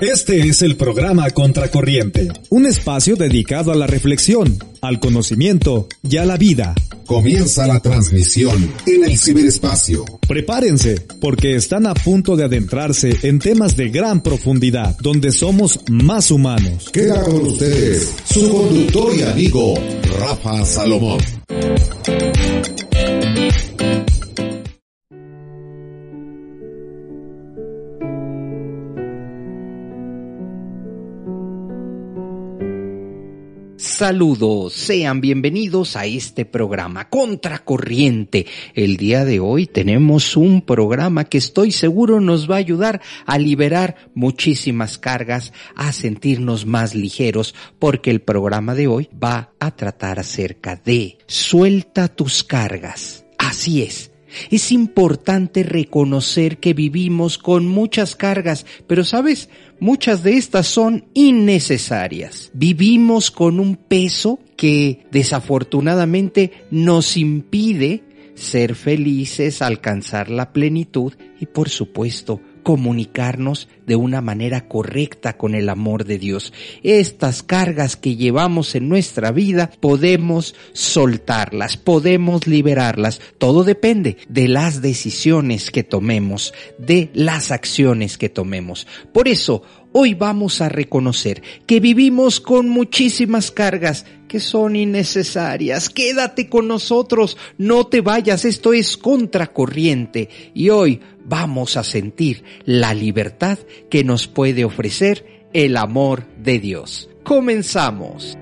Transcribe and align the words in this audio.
Este 0.00 0.40
es 0.40 0.60
el 0.60 0.76
programa 0.76 1.30
Contracorriente, 1.30 2.28
un 2.50 2.66
espacio 2.66 3.16
dedicado 3.16 3.72
a 3.72 3.74
la 3.74 3.86
reflexión, 3.86 4.58
al 4.82 5.00
conocimiento 5.00 5.88
y 6.02 6.18
a 6.18 6.26
la 6.26 6.36
vida. 6.36 6.74
Comienza 7.06 7.66
la 7.66 7.80
transmisión 7.80 8.74
en 8.86 9.04
el 9.04 9.18
ciberespacio. 9.18 10.04
Prepárense, 10.28 10.96
porque 11.18 11.54
están 11.54 11.86
a 11.86 11.94
punto 11.94 12.36
de 12.36 12.44
adentrarse 12.44 13.16
en 13.22 13.38
temas 13.38 13.74
de 13.74 13.88
gran 13.88 14.22
profundidad, 14.22 14.98
donde 15.00 15.32
somos 15.32 15.80
más 15.88 16.30
humanos. 16.30 16.90
Queda 16.92 17.22
con 17.22 17.36
ustedes 17.36 18.16
su 18.26 18.50
conductor 18.50 19.16
y 19.16 19.22
amigo, 19.22 19.74
Rafa 20.20 20.62
Salomón. 20.66 21.20
Saludos, 33.86 34.72
sean 34.72 35.20
bienvenidos 35.20 35.94
a 35.94 36.06
este 36.06 36.44
programa 36.44 37.08
Contracorriente. 37.08 38.44
El 38.74 38.96
día 38.96 39.24
de 39.24 39.38
hoy 39.38 39.68
tenemos 39.68 40.36
un 40.36 40.62
programa 40.62 41.24
que 41.24 41.38
estoy 41.38 41.70
seguro 41.70 42.20
nos 42.20 42.50
va 42.50 42.56
a 42.56 42.58
ayudar 42.58 43.00
a 43.26 43.38
liberar 43.38 43.94
muchísimas 44.12 44.98
cargas, 44.98 45.52
a 45.76 45.92
sentirnos 45.92 46.66
más 46.66 46.96
ligeros, 46.96 47.54
porque 47.78 48.10
el 48.10 48.20
programa 48.20 48.74
de 48.74 48.88
hoy 48.88 49.08
va 49.22 49.52
a 49.60 49.70
tratar 49.70 50.18
acerca 50.18 50.74
de 50.74 51.18
suelta 51.28 52.08
tus 52.08 52.42
cargas. 52.42 53.24
Así 53.38 53.82
es. 53.82 54.10
Es 54.50 54.72
importante 54.72 55.62
reconocer 55.62 56.58
que 56.58 56.74
vivimos 56.74 57.38
con 57.38 57.66
muchas 57.66 58.16
cargas, 58.16 58.66
pero 58.86 59.04
sabes, 59.04 59.48
muchas 59.80 60.22
de 60.22 60.36
estas 60.36 60.66
son 60.66 61.06
innecesarias. 61.14 62.50
Vivimos 62.54 63.30
con 63.30 63.60
un 63.60 63.76
peso 63.76 64.38
que 64.56 65.06
desafortunadamente 65.10 66.52
nos 66.70 67.16
impide 67.16 68.02
ser 68.34 68.74
felices, 68.74 69.62
alcanzar 69.62 70.30
la 70.30 70.52
plenitud 70.52 71.14
y 71.40 71.46
por 71.46 71.68
supuesto 71.68 72.40
comunicarnos 72.66 73.68
de 73.86 73.94
una 73.94 74.20
manera 74.20 74.66
correcta 74.66 75.36
con 75.36 75.54
el 75.54 75.68
amor 75.68 76.04
de 76.04 76.18
Dios. 76.18 76.52
Estas 76.82 77.44
cargas 77.44 77.94
que 77.94 78.16
llevamos 78.16 78.74
en 78.74 78.88
nuestra 78.88 79.30
vida 79.30 79.70
podemos 79.78 80.56
soltarlas, 80.72 81.76
podemos 81.76 82.48
liberarlas. 82.48 83.20
Todo 83.38 83.62
depende 83.62 84.16
de 84.28 84.48
las 84.48 84.82
decisiones 84.82 85.70
que 85.70 85.84
tomemos, 85.84 86.54
de 86.76 87.08
las 87.14 87.52
acciones 87.52 88.18
que 88.18 88.30
tomemos. 88.30 88.88
Por 89.12 89.28
eso, 89.28 89.62
hoy 89.98 90.12
vamos 90.12 90.60
a 90.60 90.68
reconocer 90.68 91.42
que 91.64 91.80
vivimos 91.80 92.38
con 92.38 92.68
muchísimas 92.68 93.50
cargas 93.50 94.04
que 94.28 94.40
son 94.40 94.76
innecesarias. 94.76 95.88
Quédate 95.88 96.50
con 96.50 96.68
nosotros, 96.68 97.38
no 97.56 97.86
te 97.86 98.02
vayas, 98.02 98.44
esto 98.44 98.74
es 98.74 98.98
contracorriente 98.98 100.28
y 100.52 100.68
hoy 100.68 101.00
vamos 101.24 101.78
a 101.78 101.82
sentir 101.82 102.44
la 102.66 102.92
libertad 102.92 103.58
que 103.88 104.04
nos 104.04 104.26
puede 104.26 104.66
ofrecer 104.66 105.46
el 105.54 105.78
amor 105.78 106.26
de 106.42 106.58
Dios. 106.58 107.08
Comenzamos. 107.24 108.36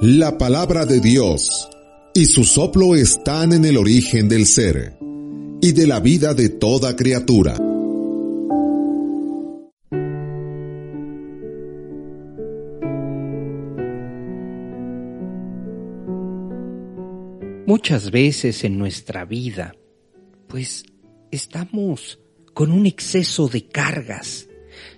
La 0.00 0.36
palabra 0.36 0.84
de 0.84 0.98
Dios 0.98 1.68
y 2.12 2.24
su 2.24 2.42
soplo 2.42 2.96
están 2.96 3.52
en 3.52 3.64
el 3.64 3.76
origen 3.76 4.28
del 4.28 4.46
ser 4.46 4.99
y 5.62 5.72
de 5.72 5.86
la 5.86 6.00
vida 6.00 6.32
de 6.32 6.48
toda 6.48 6.96
criatura. 6.96 7.56
Muchas 17.66 18.10
veces 18.10 18.64
en 18.64 18.78
nuestra 18.78 19.24
vida, 19.24 19.76
pues 20.48 20.84
estamos 21.30 22.18
con 22.54 22.72
un 22.72 22.86
exceso 22.86 23.48
de 23.48 23.66
cargas, 23.68 24.48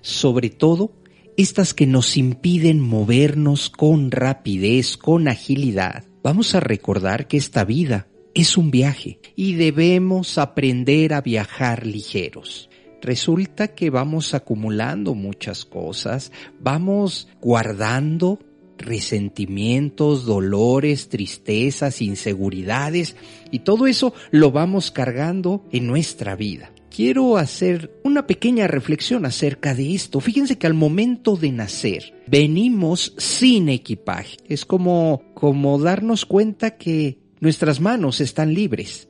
sobre 0.00 0.48
todo 0.48 0.92
estas 1.36 1.74
que 1.74 1.86
nos 1.86 2.16
impiden 2.16 2.80
movernos 2.80 3.68
con 3.68 4.10
rapidez, 4.10 4.96
con 4.96 5.28
agilidad. 5.28 6.04
Vamos 6.22 6.54
a 6.54 6.60
recordar 6.60 7.26
que 7.26 7.36
esta 7.36 7.64
vida 7.64 8.06
es 8.34 8.56
un 8.56 8.70
viaje 8.70 9.18
y 9.36 9.54
debemos 9.54 10.38
aprender 10.38 11.14
a 11.14 11.20
viajar 11.20 11.86
ligeros. 11.86 12.68
Resulta 13.00 13.68
que 13.68 13.90
vamos 13.90 14.32
acumulando 14.32 15.14
muchas 15.14 15.64
cosas, 15.64 16.30
vamos 16.60 17.28
guardando 17.40 18.38
resentimientos, 18.78 20.24
dolores, 20.24 21.08
tristezas, 21.08 22.00
inseguridades 22.00 23.16
y 23.50 23.60
todo 23.60 23.86
eso 23.86 24.14
lo 24.30 24.50
vamos 24.50 24.90
cargando 24.90 25.64
en 25.72 25.86
nuestra 25.86 26.36
vida. 26.36 26.72
Quiero 26.94 27.38
hacer 27.38 27.90
una 28.04 28.26
pequeña 28.26 28.66
reflexión 28.66 29.24
acerca 29.24 29.74
de 29.74 29.94
esto. 29.94 30.20
Fíjense 30.20 30.58
que 30.58 30.66
al 30.66 30.74
momento 30.74 31.36
de 31.36 31.50
nacer 31.50 32.22
venimos 32.26 33.14
sin 33.16 33.70
equipaje. 33.70 34.36
Es 34.46 34.66
como 34.66 35.22
como 35.34 35.78
darnos 35.78 36.26
cuenta 36.26 36.76
que 36.76 37.21
nuestras 37.42 37.80
manos 37.80 38.20
están 38.20 38.54
libres. 38.54 39.08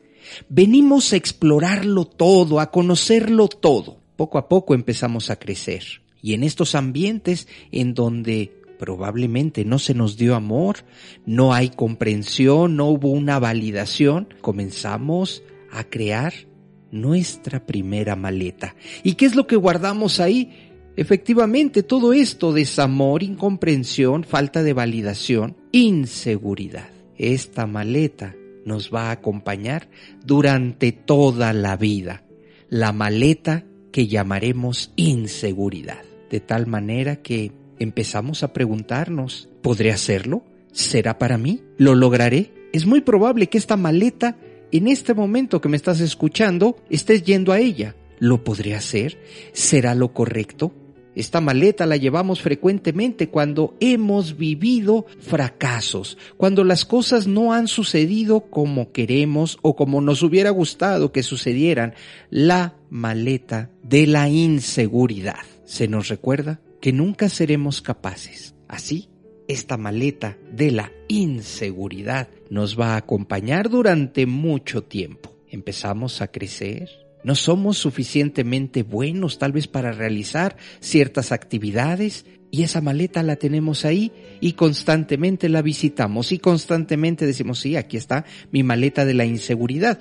Venimos 0.48 1.12
a 1.12 1.16
explorarlo 1.16 2.06
todo, 2.06 2.60
a 2.60 2.70
conocerlo 2.70 3.46
todo. 3.46 4.00
Poco 4.16 4.38
a 4.38 4.48
poco 4.48 4.74
empezamos 4.74 5.28
a 5.28 5.36
crecer. 5.36 5.84
Y 6.22 6.32
en 6.32 6.42
estos 6.42 6.74
ambientes 6.74 7.46
en 7.72 7.92
donde 7.92 8.50
probablemente 8.78 9.66
no 9.66 9.78
se 9.78 9.92
nos 9.92 10.16
dio 10.16 10.34
amor, 10.34 10.78
no 11.26 11.52
hay 11.52 11.68
comprensión, 11.68 12.74
no 12.74 12.86
hubo 12.86 13.10
una 13.10 13.38
validación, 13.38 14.28
comenzamos 14.40 15.42
a 15.70 15.84
crear 15.84 16.32
nuestra 16.90 17.66
primera 17.66 18.16
maleta. 18.16 18.76
¿Y 19.02 19.14
qué 19.16 19.26
es 19.26 19.34
lo 19.34 19.46
que 19.46 19.56
guardamos 19.56 20.20
ahí? 20.20 20.70
Efectivamente, 20.96 21.82
todo 21.82 22.14
esto, 22.14 22.54
desamor, 22.54 23.22
incomprensión, 23.22 24.24
falta 24.24 24.62
de 24.62 24.72
validación, 24.72 25.54
inseguridad. 25.70 26.91
Esta 27.16 27.66
maleta 27.66 28.34
nos 28.64 28.92
va 28.92 29.08
a 29.08 29.12
acompañar 29.12 29.88
durante 30.24 30.92
toda 30.92 31.52
la 31.52 31.76
vida. 31.76 32.24
La 32.68 32.92
maleta 32.92 33.64
que 33.92 34.06
llamaremos 34.06 34.92
inseguridad. 34.96 36.02
De 36.30 36.40
tal 36.40 36.66
manera 36.66 37.16
que 37.16 37.52
empezamos 37.78 38.42
a 38.42 38.52
preguntarnos, 38.52 39.48
¿podré 39.60 39.92
hacerlo? 39.92 40.44
¿Será 40.72 41.18
para 41.18 41.36
mí? 41.36 41.62
¿Lo 41.76 41.94
lograré? 41.94 42.52
Es 42.72 42.86
muy 42.86 43.02
probable 43.02 43.48
que 43.48 43.58
esta 43.58 43.76
maleta, 43.76 44.38
en 44.70 44.88
este 44.88 45.12
momento 45.12 45.60
que 45.60 45.68
me 45.68 45.76
estás 45.76 46.00
escuchando, 46.00 46.76
estés 46.88 47.22
yendo 47.22 47.52
a 47.52 47.58
ella. 47.58 47.94
¿Lo 48.18 48.44
podré 48.44 48.74
hacer? 48.74 49.18
¿Será 49.52 49.94
lo 49.94 50.14
correcto? 50.14 50.72
Esta 51.14 51.40
maleta 51.40 51.86
la 51.86 51.96
llevamos 51.96 52.40
frecuentemente 52.40 53.28
cuando 53.28 53.76
hemos 53.80 54.36
vivido 54.36 55.06
fracasos, 55.20 56.18
cuando 56.36 56.64
las 56.64 56.84
cosas 56.84 57.26
no 57.26 57.52
han 57.52 57.68
sucedido 57.68 58.40
como 58.50 58.92
queremos 58.92 59.58
o 59.62 59.76
como 59.76 60.00
nos 60.00 60.22
hubiera 60.22 60.50
gustado 60.50 61.12
que 61.12 61.22
sucedieran. 61.22 61.94
La 62.30 62.74
maleta 62.90 63.70
de 63.82 64.06
la 64.06 64.28
inseguridad. 64.28 65.40
¿Se 65.64 65.88
nos 65.88 66.08
recuerda? 66.08 66.60
que 66.82 66.92
nunca 66.92 67.28
seremos 67.28 67.80
capaces. 67.80 68.56
Así, 68.66 69.08
esta 69.46 69.76
maleta 69.76 70.36
de 70.50 70.72
la 70.72 70.92
inseguridad 71.06 72.28
nos 72.50 72.78
va 72.78 72.94
a 72.94 72.96
acompañar 72.96 73.70
durante 73.70 74.26
mucho 74.26 74.82
tiempo. 74.82 75.32
Empezamos 75.48 76.20
a 76.20 76.26
crecer, 76.26 76.90
no 77.24 77.34
somos 77.34 77.78
suficientemente 77.78 78.82
buenos 78.82 79.38
tal 79.38 79.52
vez 79.52 79.68
para 79.68 79.92
realizar 79.92 80.56
ciertas 80.80 81.32
actividades 81.32 82.26
y 82.50 82.64
esa 82.64 82.80
maleta 82.82 83.22
la 83.22 83.36
tenemos 83.36 83.84
ahí 83.84 84.12
y 84.40 84.52
constantemente 84.52 85.48
la 85.48 85.62
visitamos 85.62 86.32
y 86.32 86.38
constantemente 86.38 87.24
decimos, 87.24 87.60
sí, 87.60 87.76
aquí 87.76 87.96
está 87.96 88.26
mi 88.50 88.62
maleta 88.62 89.06
de 89.06 89.14
la 89.14 89.24
inseguridad. 89.24 89.98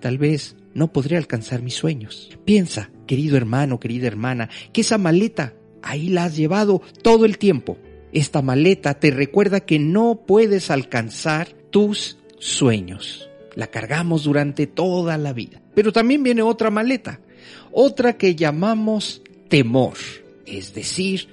Tal 0.00 0.18
vez 0.18 0.56
no 0.74 0.92
podré 0.92 1.16
alcanzar 1.16 1.62
mis 1.62 1.74
sueños. 1.74 2.36
Piensa, 2.44 2.90
querido 3.06 3.36
hermano, 3.36 3.78
querida 3.78 4.08
hermana, 4.08 4.50
que 4.72 4.80
esa 4.80 4.98
maleta 4.98 5.54
ahí 5.82 6.08
la 6.08 6.24
has 6.24 6.36
llevado 6.36 6.82
todo 7.02 7.24
el 7.26 7.38
tiempo. 7.38 7.78
Esta 8.12 8.42
maleta 8.42 8.94
te 8.94 9.12
recuerda 9.12 9.60
que 9.60 9.78
no 9.78 10.24
puedes 10.26 10.68
alcanzar 10.68 11.48
tus 11.70 12.18
sueños. 12.40 13.30
La 13.54 13.68
cargamos 13.68 14.24
durante 14.24 14.66
toda 14.66 15.16
la 15.16 15.32
vida. 15.32 15.61
Pero 15.74 15.92
también 15.92 16.22
viene 16.22 16.42
otra 16.42 16.70
maleta, 16.70 17.20
otra 17.70 18.16
que 18.16 18.34
llamamos 18.34 19.22
temor, 19.48 19.94
es 20.46 20.74
decir, 20.74 21.28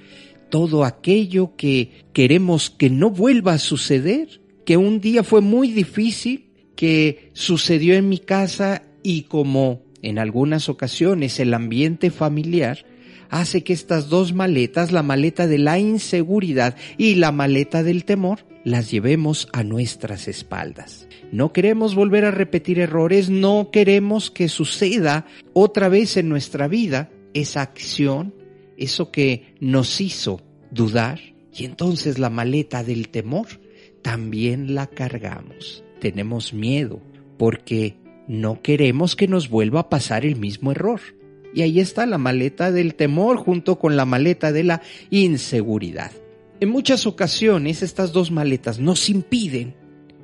todo 0.50 0.84
aquello 0.84 1.56
que 1.56 2.04
queremos 2.12 2.70
que 2.70 2.90
no 2.90 3.10
vuelva 3.10 3.54
a 3.54 3.58
suceder, 3.58 4.40
que 4.64 4.76
un 4.76 5.00
día 5.00 5.22
fue 5.22 5.40
muy 5.40 5.70
difícil, 5.70 6.50
que 6.76 7.30
sucedió 7.32 7.94
en 7.94 8.08
mi 8.08 8.18
casa 8.18 8.82
y 9.02 9.22
como 9.22 9.82
en 10.02 10.18
algunas 10.18 10.68
ocasiones 10.68 11.38
el 11.40 11.54
ambiente 11.54 12.10
familiar 12.10 12.84
hace 13.28 13.62
que 13.62 13.72
estas 13.72 14.08
dos 14.08 14.32
maletas, 14.32 14.90
la 14.90 15.02
maleta 15.02 15.46
de 15.46 15.58
la 15.58 15.78
inseguridad 15.78 16.76
y 16.98 17.14
la 17.14 17.32
maleta 17.32 17.82
del 17.82 18.04
temor, 18.04 18.40
las 18.64 18.90
llevemos 18.90 19.48
a 19.52 19.62
nuestras 19.62 20.26
espaldas. 20.28 21.06
No 21.32 21.52
queremos 21.52 21.94
volver 21.94 22.24
a 22.24 22.30
repetir 22.30 22.80
errores, 22.80 23.30
no 23.30 23.70
queremos 23.70 24.30
que 24.30 24.48
suceda 24.48 25.26
otra 25.52 25.88
vez 25.88 26.16
en 26.16 26.28
nuestra 26.28 26.66
vida 26.66 27.10
esa 27.34 27.62
acción, 27.62 28.34
eso 28.76 29.12
que 29.12 29.54
nos 29.60 30.00
hizo 30.00 30.40
dudar, 30.72 31.20
y 31.56 31.64
entonces 31.64 32.18
la 32.18 32.30
maleta 32.30 32.82
del 32.82 33.08
temor 33.08 33.46
también 34.02 34.74
la 34.74 34.86
cargamos. 34.86 35.84
Tenemos 36.00 36.52
miedo 36.52 37.00
porque 37.38 37.96
no 38.26 38.62
queremos 38.62 39.16
que 39.16 39.28
nos 39.28 39.48
vuelva 39.48 39.80
a 39.80 39.88
pasar 39.88 40.24
el 40.24 40.36
mismo 40.36 40.72
error. 40.72 41.00
Y 41.54 41.62
ahí 41.62 41.80
está 41.80 42.06
la 42.06 42.18
maleta 42.18 42.70
del 42.70 42.94
temor 42.94 43.36
junto 43.36 43.78
con 43.78 43.96
la 43.96 44.04
maleta 44.04 44.52
de 44.52 44.64
la 44.64 44.82
inseguridad. 45.10 46.12
En 46.60 46.68
muchas 46.68 47.06
ocasiones 47.06 47.82
estas 47.82 48.12
dos 48.12 48.30
maletas 48.30 48.78
nos 48.78 49.08
impiden 49.08 49.74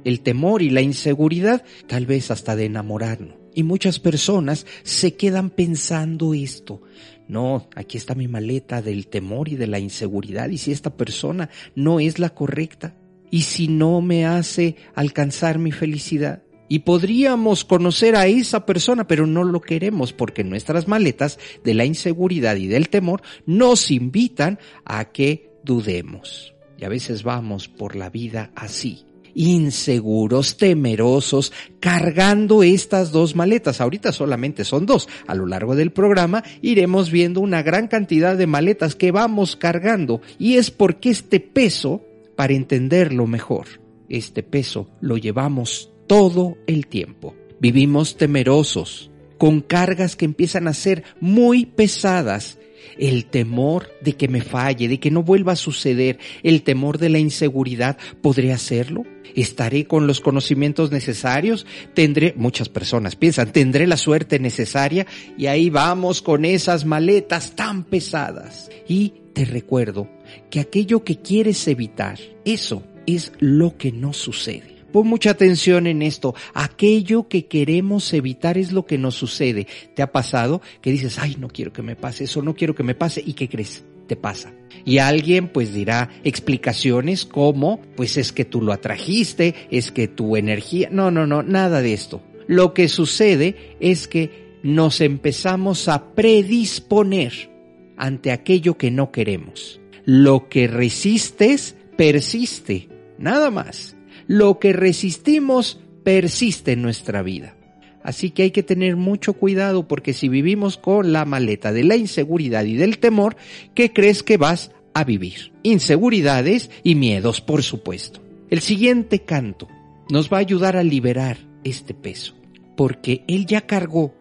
el 0.07 0.21
temor 0.21 0.63
y 0.63 0.71
la 0.71 0.83
inseguridad, 0.83 1.65
tal 1.89 2.07
vez 2.07 2.31
hasta 2.31 2.55
de 2.55 2.67
enamorarnos. 2.67 3.35
Y 3.55 3.65
muchas 3.65 3.99
personas 3.99 4.65
se 4.85 5.15
quedan 5.15 5.51
pensando 5.51 6.33
esto. 6.33 6.81
No, 7.27 7.69
aquí 7.75 7.99
está 7.99 8.15
mi 8.15 8.29
maleta 8.29 8.83
del 8.83 9.09
temor 9.09 9.49
y 9.49 9.57
de 9.57 9.67
la 9.67 9.81
inseguridad. 9.81 10.49
Y 10.51 10.59
si 10.59 10.71
esta 10.71 10.97
persona 10.97 11.51
no 11.75 11.99
es 11.99 12.21
la 12.21 12.31
correcta, 12.31 12.95
y 13.33 13.43
si 13.43 13.67
no 13.67 14.01
me 14.01 14.27
hace 14.27 14.77
alcanzar 14.95 15.59
mi 15.59 15.73
felicidad, 15.73 16.45
y 16.69 16.81
podríamos 16.81 17.65
conocer 17.65 18.15
a 18.15 18.29
esa 18.29 18.65
persona, 18.65 19.09
pero 19.09 19.27
no 19.27 19.43
lo 19.43 19.61
queremos 19.61 20.13
porque 20.13 20.45
nuestras 20.45 20.87
maletas 20.87 21.41
de 21.65 21.75
la 21.75 21.85
inseguridad 21.85 22.55
y 22.55 22.69
del 22.69 22.91
temor 22.91 23.23
nos 23.45 23.91
invitan 23.91 24.61
a 24.85 25.07
que 25.07 25.51
dudemos. 25.65 26.55
Y 26.79 26.85
a 26.85 26.89
veces 26.89 27.25
vamos 27.25 27.67
por 27.67 27.97
la 27.97 28.11
vida 28.11 28.53
así, 28.55 29.05
inseguros, 29.37 30.57
temerosos, 30.57 31.53
cargando 31.79 32.63
estas 32.63 33.13
dos 33.13 33.37
maletas. 33.37 33.81
Ahorita 33.81 34.11
solamente 34.11 34.65
son 34.65 34.87
dos. 34.87 35.09
A 35.27 35.35
lo 35.35 35.47
largo 35.47 35.77
del 35.77 35.93
programa 35.93 36.43
iremos 36.63 37.11
viendo 37.11 37.41
una 37.41 37.63
gran 37.63 37.87
cantidad 37.87 38.37
de 38.37 38.47
maletas 38.47 38.97
que 38.97 39.13
vamos 39.13 39.55
cargando. 39.55 40.23
Y 40.39 40.57
es 40.57 40.71
porque 40.71 41.11
este 41.11 41.39
peso, 41.39 42.03
para 42.35 42.55
entenderlo 42.55 43.27
mejor, 43.27 43.67
este 44.09 44.43
peso 44.43 44.89
lo 45.01 45.19
llevamos 45.19 45.93
todo 46.07 46.57
el 46.67 46.87
tiempo. 46.87 47.35
Vivimos 47.61 48.17
temerosos, 48.17 49.11
con 49.39 49.61
cargas 49.61 50.17
que 50.17 50.25
empiezan 50.25 50.67
a 50.67 50.75
ser 50.75 51.05
muy 51.21 51.67
pesadas. 51.67 52.59
El 52.99 53.27
temor 53.27 53.89
de 54.01 54.15
que 54.15 54.29
me 54.29 54.41
falle, 54.41 54.89
de 54.89 55.01
que 55.01 55.11
no 55.11 55.23
vuelva 55.23 55.53
a 55.53 55.57
suceder, 55.57 56.19
el 56.43 56.63
temor 56.63 56.99
de 56.99 57.09
la 57.09 57.19
inseguridad, 57.19 57.99
¿podré 58.23 58.53
hacerlo? 58.53 59.05
¿Estaré 59.35 59.87
con 59.87 60.07
los 60.07 60.21
conocimientos 60.21 60.91
necesarios? 60.91 61.67
¿Tendré, 61.95 62.35
muchas 62.37 62.69
personas 62.69 63.17
piensan, 63.17 63.53
tendré 63.53 63.87
la 63.87 63.97
suerte 63.97 64.39
necesaria? 64.39 65.07
Y 65.37 65.47
ahí 65.47 65.71
vamos 65.71 66.23
con 66.23 66.45
esas 66.45 66.85
maletas 66.85 67.55
tan 67.55 67.85
pesadas. 67.85 68.71
Y 68.89 69.15
te 69.33 69.45
recuerdo 69.45 70.09
que 70.51 70.61
aquello 70.61 71.05
que 71.05 71.21
quieres 71.21 71.67
evitar, 71.69 72.19
eso 72.45 72.83
es 73.07 73.33
lo 73.39 73.77
que 73.77 73.93
no 73.93 74.13
sucede. 74.13 74.76
Pon 74.93 75.09
mucha 75.09 75.31
atención 75.31 75.87
en 75.87 76.03
esto. 76.03 76.35
Aquello 76.55 77.29
que 77.29 77.47
queremos 77.47 78.13
evitar 78.13 78.57
es 78.57 78.73
lo 78.73 78.87
que 78.87 78.99
nos 78.99 79.15
sucede. 79.15 79.67
¿Te 79.95 80.03
ha 80.03 80.13
pasado 80.13 80.63
que 80.81 80.91
dices, 80.91 81.19
ay, 81.19 81.37
no 81.39 81.49
quiero 81.49 81.73
que 81.73 81.83
me 81.83 81.97
pase 81.97 82.25
eso, 82.25 82.43
no 82.43 82.55
quiero 82.55 82.75
que 82.75 82.83
me 82.83 82.95
pase? 82.95 83.23
¿Y 83.25 83.35
qué 83.35 83.49
crees? 83.49 83.85
Te 84.07 84.17
pasa. 84.17 84.53
Y 84.85 84.99
alguien 84.99 85.49
pues 85.49 85.75
dirá 85.75 86.11
explicaciones 86.23 87.27
como, 87.27 87.81
pues 87.97 88.17
es 88.17 88.33
que 88.33 88.45
tú 88.45 88.63
lo 88.63 88.73
atrajiste, 88.73 89.55
es 89.71 89.91
que 89.91 90.07
tu 90.07 90.37
energía... 90.37 90.89
No, 90.93 91.11
no, 91.11 91.27
no, 91.27 91.43
nada 91.43 91.83
de 91.83 91.93
esto. 91.93 92.23
Lo 92.47 92.73
que 92.73 92.89
sucede 92.89 93.77
es 93.81 94.07
que 94.07 94.57
nos 94.63 95.01
empezamos 95.01 95.89
a 95.89 96.15
predisponer 96.15 97.51
ante 97.97 98.31
aquello 98.31 98.79
que 98.79 98.91
no 98.93 99.11
queremos. 99.11 99.81
Lo 100.05 100.49
que 100.49 100.69
resistes 100.69 101.75
persiste, 101.97 102.89
nada 103.19 103.51
más 103.51 103.96
lo 104.27 104.59
que 104.59 104.73
resistimos 104.73 105.81
persiste 106.03 106.73
en 106.73 106.83
nuestra 106.83 107.23
vida. 107.23 107.57
Así 108.03 108.31
que 108.31 108.45
hay 108.45 108.51
que 108.53 108.63
tener 108.63 108.95
mucho 108.95 109.33
cuidado 109.33 109.89
porque 109.89 110.13
si 110.13 110.29
vivimos 110.29 110.77
con 110.77 111.13
la 111.13 111.25
maleta 111.25 111.73
de 111.73 111.83
la 111.83 111.97
inseguridad 111.97 112.65
y 112.65 112.77
del 112.77 112.99
temor, 112.99 113.37
¿qué 113.75 113.93
crees 113.93 114.23
que 114.23 114.37
vas 114.37 114.71
a 114.95 115.03
vivir? 115.03 115.53
Inseguridades 115.65 116.71
y 116.85 116.95
miedos, 116.95 117.41
por 117.41 117.65
supuesto. 117.65 118.21
El 118.49 118.61
siguiente 118.61 119.25
canto 119.25 119.67
nos 120.09 120.33
va 120.33 120.37
a 120.37 120.41
ayudar 120.41 120.77
a 120.77 120.85
liberar 120.85 121.39
este 121.65 121.95
peso, 121.95 122.35
porque 122.77 123.25
Él 123.27 123.45
ya 123.45 123.63
cargó 123.63 124.15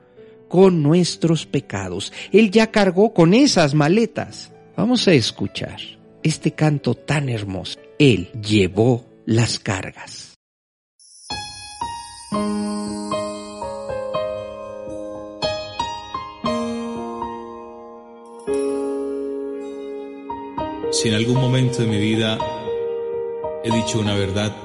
con 0.47 0.81
nuestros 0.81 1.45
pecados, 1.45 2.11
Él 2.31 2.49
ya 2.49 2.71
cargó 2.71 3.13
con 3.13 3.35
esas 3.35 3.75
maletas. 3.75 4.51
Vamos 4.75 5.07
a 5.07 5.13
escuchar 5.13 5.79
este 6.23 6.53
canto 6.53 6.95
tan 6.95 7.29
hermoso. 7.29 7.77
Él 7.99 8.29
llevó 8.41 9.05
las 9.25 9.57
cargas. 9.59 10.35
Si 20.91 21.09
en 21.09 21.15
algún 21.15 21.41
momento 21.41 21.79
de 21.79 21.87
mi 21.87 21.97
vida 21.97 22.37
he 23.63 23.71
dicho 23.71 23.99
una 23.99 24.13
verdad, 24.13 24.55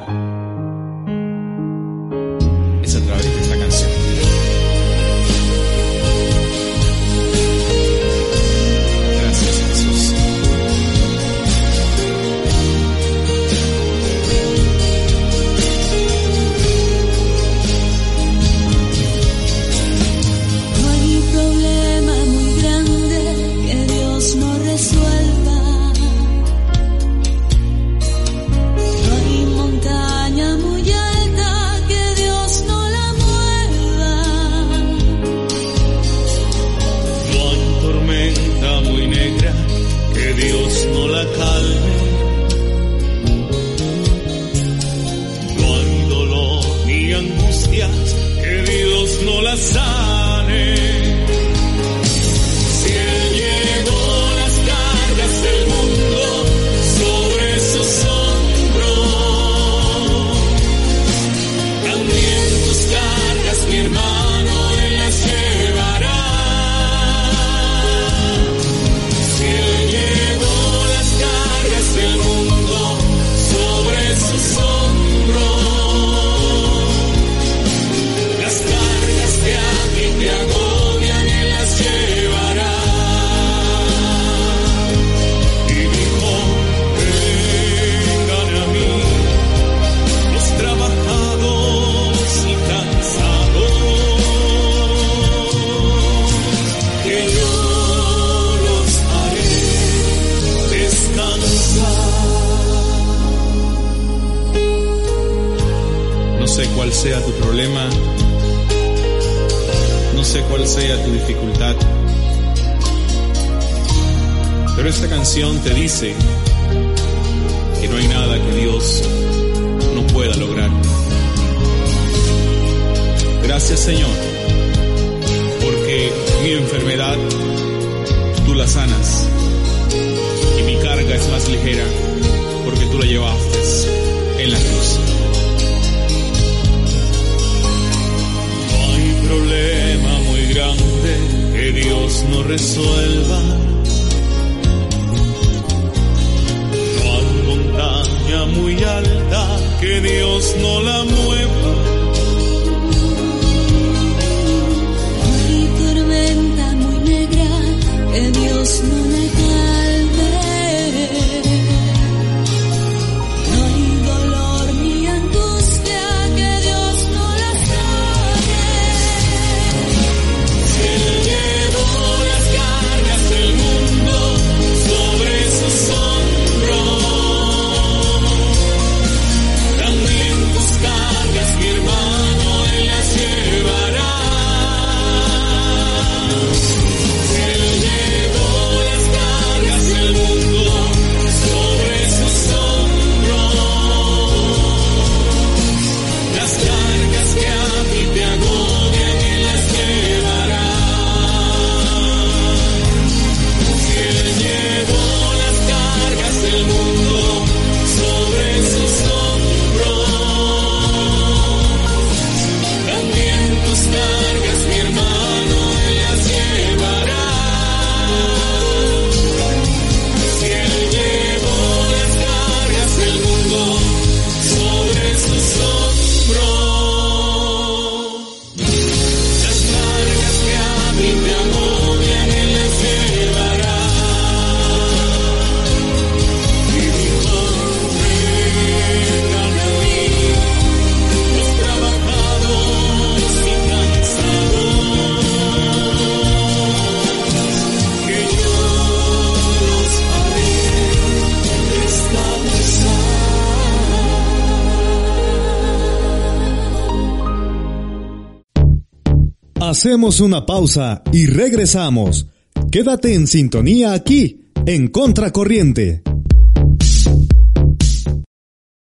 Hacemos 259.80 260.20
una 260.20 260.44
pausa 260.44 261.02
y 261.10 261.25
regresamos. 261.25 262.26
Quédate 262.70 263.14
en 263.14 263.26
sintonía 263.26 263.94
aquí, 263.94 264.50
en 264.66 264.88
Contracorriente. 264.88 266.02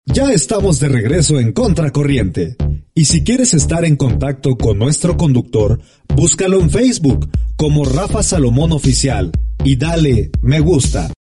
Ya 0.06 0.32
estamos 0.32 0.80
de 0.80 0.88
regreso 0.88 1.38
en 1.38 1.52
Contracorriente. 1.52 2.56
Y 2.94 3.04
si 3.04 3.22
quieres 3.22 3.52
estar 3.52 3.84
en 3.84 3.96
contacto 3.96 4.56
con 4.56 4.78
nuestro 4.78 5.18
conductor, 5.18 5.78
búscalo 6.16 6.58
en 6.58 6.70
Facebook 6.70 7.28
como 7.56 7.84
Rafa 7.84 8.22
Salomón 8.22 8.72
Oficial 8.72 9.30
y 9.64 9.76
dale 9.76 10.30
me 10.40 10.60
gusta. 10.60 11.12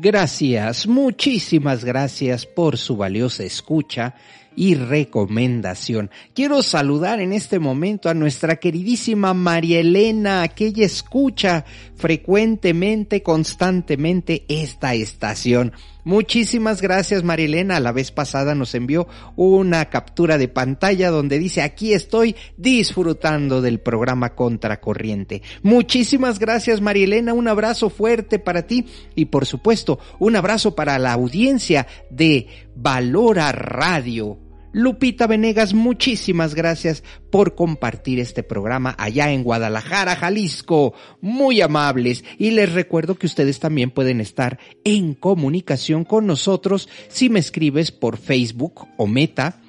Gracias, 0.00 0.86
muchísimas 0.86 1.84
gracias 1.84 2.46
por 2.46 2.76
su 2.78 2.96
valiosa 2.96 3.42
escucha 3.42 4.14
y 4.58 4.74
recomendación. 4.74 6.10
Quiero 6.34 6.64
saludar 6.64 7.20
en 7.20 7.32
este 7.32 7.60
momento 7.60 8.08
a 8.08 8.14
nuestra 8.14 8.56
queridísima 8.56 9.32
María 9.32 9.78
Elena, 9.78 10.48
que 10.48 10.66
ella 10.66 10.84
escucha 10.84 11.64
frecuentemente, 11.94 13.22
constantemente 13.22 14.44
esta 14.48 14.94
estación. 14.94 15.74
Muchísimas 16.02 16.82
gracias 16.82 17.22
María 17.22 17.46
Elena. 17.46 17.78
La 17.78 17.92
vez 17.92 18.10
pasada 18.10 18.56
nos 18.56 18.74
envió 18.74 19.06
una 19.36 19.84
captura 19.90 20.38
de 20.38 20.48
pantalla 20.48 21.10
donde 21.10 21.38
dice 21.38 21.62
aquí 21.62 21.92
estoy 21.92 22.34
disfrutando 22.56 23.62
del 23.62 23.78
programa 23.78 24.34
Contracorriente. 24.34 25.42
Muchísimas 25.62 26.40
gracias 26.40 26.80
María 26.80 27.04
Elena. 27.04 27.32
Un 27.32 27.46
abrazo 27.46 27.90
fuerte 27.90 28.40
para 28.40 28.66
ti 28.66 28.86
y 29.14 29.26
por 29.26 29.46
supuesto 29.46 30.00
un 30.18 30.34
abrazo 30.34 30.74
para 30.74 30.98
la 30.98 31.12
audiencia 31.12 31.86
de 32.10 32.48
Valora 32.74 33.52
Radio. 33.52 34.47
Lupita 34.72 35.26
Venegas, 35.26 35.72
muchísimas 35.72 36.54
gracias 36.54 37.02
por 37.30 37.54
compartir 37.54 38.20
este 38.20 38.42
programa 38.42 38.94
allá 38.98 39.32
en 39.32 39.42
Guadalajara, 39.42 40.14
Jalisco. 40.14 40.92
Muy 41.20 41.60
amables. 41.62 42.22
Y 42.38 42.50
les 42.50 42.72
recuerdo 42.72 43.14
que 43.14 43.26
ustedes 43.26 43.60
también 43.60 43.90
pueden 43.90 44.20
estar 44.20 44.58
en 44.84 45.14
comunicación 45.14 46.04
con 46.04 46.26
nosotros 46.26 46.88
si 47.08 47.30
me 47.30 47.40
escribes 47.40 47.92
por 47.92 48.18
Facebook 48.18 48.86
o 48.98 49.06
Meta 49.06 49.60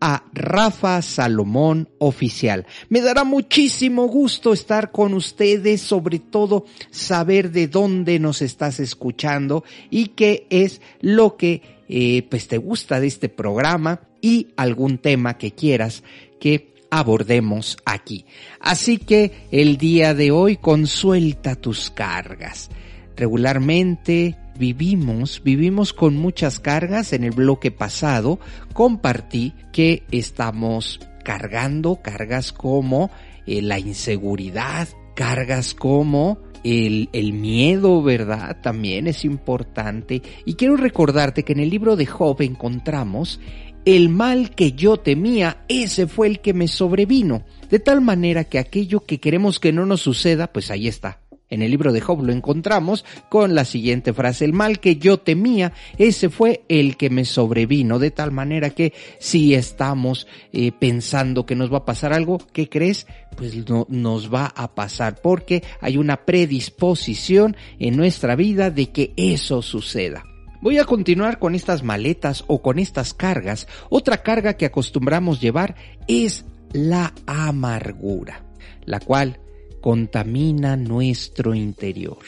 a 0.00 0.24
Rafa 0.32 1.00
Salomón 1.02 1.88
Oficial. 1.98 2.66
Me 2.88 3.00
dará 3.00 3.24
muchísimo 3.24 4.06
gusto 4.06 4.52
estar 4.52 4.90
con 4.90 5.14
ustedes, 5.14 5.80
sobre 5.80 6.18
todo 6.18 6.64
saber 6.90 7.50
de 7.50 7.68
dónde 7.68 8.18
nos 8.18 8.42
estás 8.42 8.80
escuchando 8.80 9.64
y 9.90 10.08
qué 10.08 10.46
es 10.50 10.80
lo 11.00 11.36
que 11.36 11.75
eh, 11.88 12.26
pues 12.28 12.48
te 12.48 12.58
gusta 12.58 13.00
de 13.00 13.06
este 13.06 13.28
programa 13.28 14.00
y 14.20 14.48
algún 14.56 14.98
tema 14.98 15.38
que 15.38 15.52
quieras 15.52 16.02
que 16.40 16.74
abordemos 16.90 17.76
aquí. 17.84 18.24
Así 18.60 18.98
que 18.98 19.32
el 19.50 19.76
día 19.76 20.14
de 20.14 20.30
hoy 20.30 20.56
consuelta 20.56 21.54
tus 21.54 21.90
cargas. 21.90 22.70
Regularmente 23.16 24.36
vivimos, 24.58 25.42
vivimos 25.42 25.92
con 25.92 26.16
muchas 26.16 26.60
cargas. 26.60 27.12
En 27.12 27.24
el 27.24 27.32
bloque 27.32 27.70
pasado 27.70 28.38
compartí 28.72 29.52
que 29.72 30.02
estamos 30.10 31.00
cargando 31.24 32.00
cargas 32.02 32.52
como 32.52 33.10
eh, 33.46 33.62
la 33.62 33.78
inseguridad, 33.78 34.88
cargas 35.14 35.74
como 35.74 36.38
el, 36.66 37.32
miedo, 37.32 38.02
¿verdad? 38.02 38.58
También 38.60 39.06
es 39.06 39.24
importante. 39.24 40.22
Y 40.44 40.54
quiero 40.54 40.76
recordarte 40.76 41.44
que 41.44 41.52
en 41.52 41.60
el 41.60 41.70
libro 41.70 41.96
de 41.96 42.06
Job 42.06 42.42
encontramos 42.42 43.40
el 43.84 44.08
mal 44.08 44.50
que 44.50 44.72
yo 44.72 44.96
temía, 44.96 45.64
ese 45.68 46.08
fue 46.08 46.26
el 46.26 46.40
que 46.40 46.52
me 46.52 46.66
sobrevino. 46.66 47.44
De 47.70 47.78
tal 47.78 48.00
manera 48.00 48.44
que 48.44 48.58
aquello 48.58 49.04
que 49.04 49.20
queremos 49.20 49.60
que 49.60 49.72
no 49.72 49.86
nos 49.86 50.00
suceda, 50.00 50.52
pues 50.52 50.72
ahí 50.72 50.88
está. 50.88 51.20
En 51.48 51.62
el 51.62 51.70
libro 51.70 51.92
de 51.92 52.00
Job 52.00 52.24
lo 52.24 52.32
encontramos 52.32 53.04
con 53.28 53.54
la 53.54 53.64
siguiente 53.64 54.12
frase, 54.12 54.44
el 54.44 54.52
mal 54.52 54.80
que 54.80 54.96
yo 54.96 55.18
temía, 55.18 55.72
ese 55.96 56.28
fue 56.28 56.64
el 56.68 56.96
que 56.96 57.08
me 57.08 57.24
sobrevino, 57.24 58.00
de 58.00 58.10
tal 58.10 58.32
manera 58.32 58.70
que 58.70 58.92
si 59.20 59.54
estamos 59.54 60.26
eh, 60.52 60.72
pensando 60.72 61.46
que 61.46 61.54
nos 61.54 61.72
va 61.72 61.78
a 61.78 61.84
pasar 61.84 62.12
algo, 62.12 62.38
¿qué 62.52 62.68
crees? 62.68 63.06
Pues 63.36 63.68
no 63.68 63.86
nos 63.88 64.32
va 64.32 64.46
a 64.56 64.74
pasar 64.74 65.20
porque 65.22 65.62
hay 65.80 65.98
una 65.98 66.24
predisposición 66.24 67.56
en 67.78 67.96
nuestra 67.96 68.34
vida 68.34 68.70
de 68.70 68.90
que 68.90 69.12
eso 69.16 69.62
suceda. 69.62 70.24
Voy 70.60 70.78
a 70.78 70.84
continuar 70.84 71.38
con 71.38 71.54
estas 71.54 71.84
maletas 71.84 72.42
o 72.48 72.60
con 72.60 72.80
estas 72.80 73.14
cargas. 73.14 73.68
Otra 73.88 74.24
carga 74.24 74.54
que 74.54 74.66
acostumbramos 74.66 75.40
llevar 75.40 75.76
es 76.08 76.44
la 76.72 77.12
amargura, 77.26 78.42
la 78.84 78.98
cual 78.98 79.38
contamina 79.86 80.76
nuestro 80.76 81.54
interior. 81.54 82.18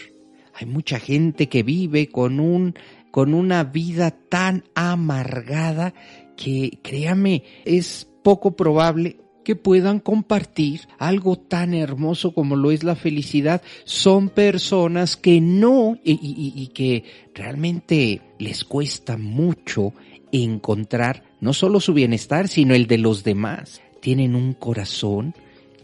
Hay 0.55 0.69
mucha 0.69 1.01
gente 1.01 1.49
que 1.49 1.65
vive 1.65 2.09
con 2.09 2.39
un 2.39 2.75
con 3.11 3.35
una 3.35 3.65
vida 3.65 4.13
tan 4.13 4.63
amargada 4.77 5.93
que 6.37 6.79
créame, 6.85 7.43
es 7.65 8.07
poco 8.23 8.53
probable 8.55 9.17
que 9.45 9.57
puedan 9.57 9.99
compartir 9.99 10.83
algo 11.01 11.35
tan 11.35 11.75
hermoso 11.75 12.33
como 12.33 12.55
lo 12.55 12.71
es 12.71 12.85
la 12.85 12.95
felicidad 12.95 13.61
son 13.83 14.29
personas 14.29 15.17
que 15.17 15.41
no 15.41 15.99
y, 16.05 16.13
y- 16.13 16.63
y 16.63 16.69
que 16.69 17.03
realmente 17.35 18.21
les 18.39 18.63
cuesta 18.63 19.17
mucho 19.17 19.95
encontrar 20.31 21.25
no 21.41 21.53
solo 21.53 21.81
su 21.81 21.93
bienestar, 21.93 22.47
sino 22.47 22.77
el 22.77 22.87
de 22.87 22.99
los 22.99 23.25
demás. 23.25 23.81
Tienen 24.01 24.37
un 24.37 24.53
corazón 24.53 25.35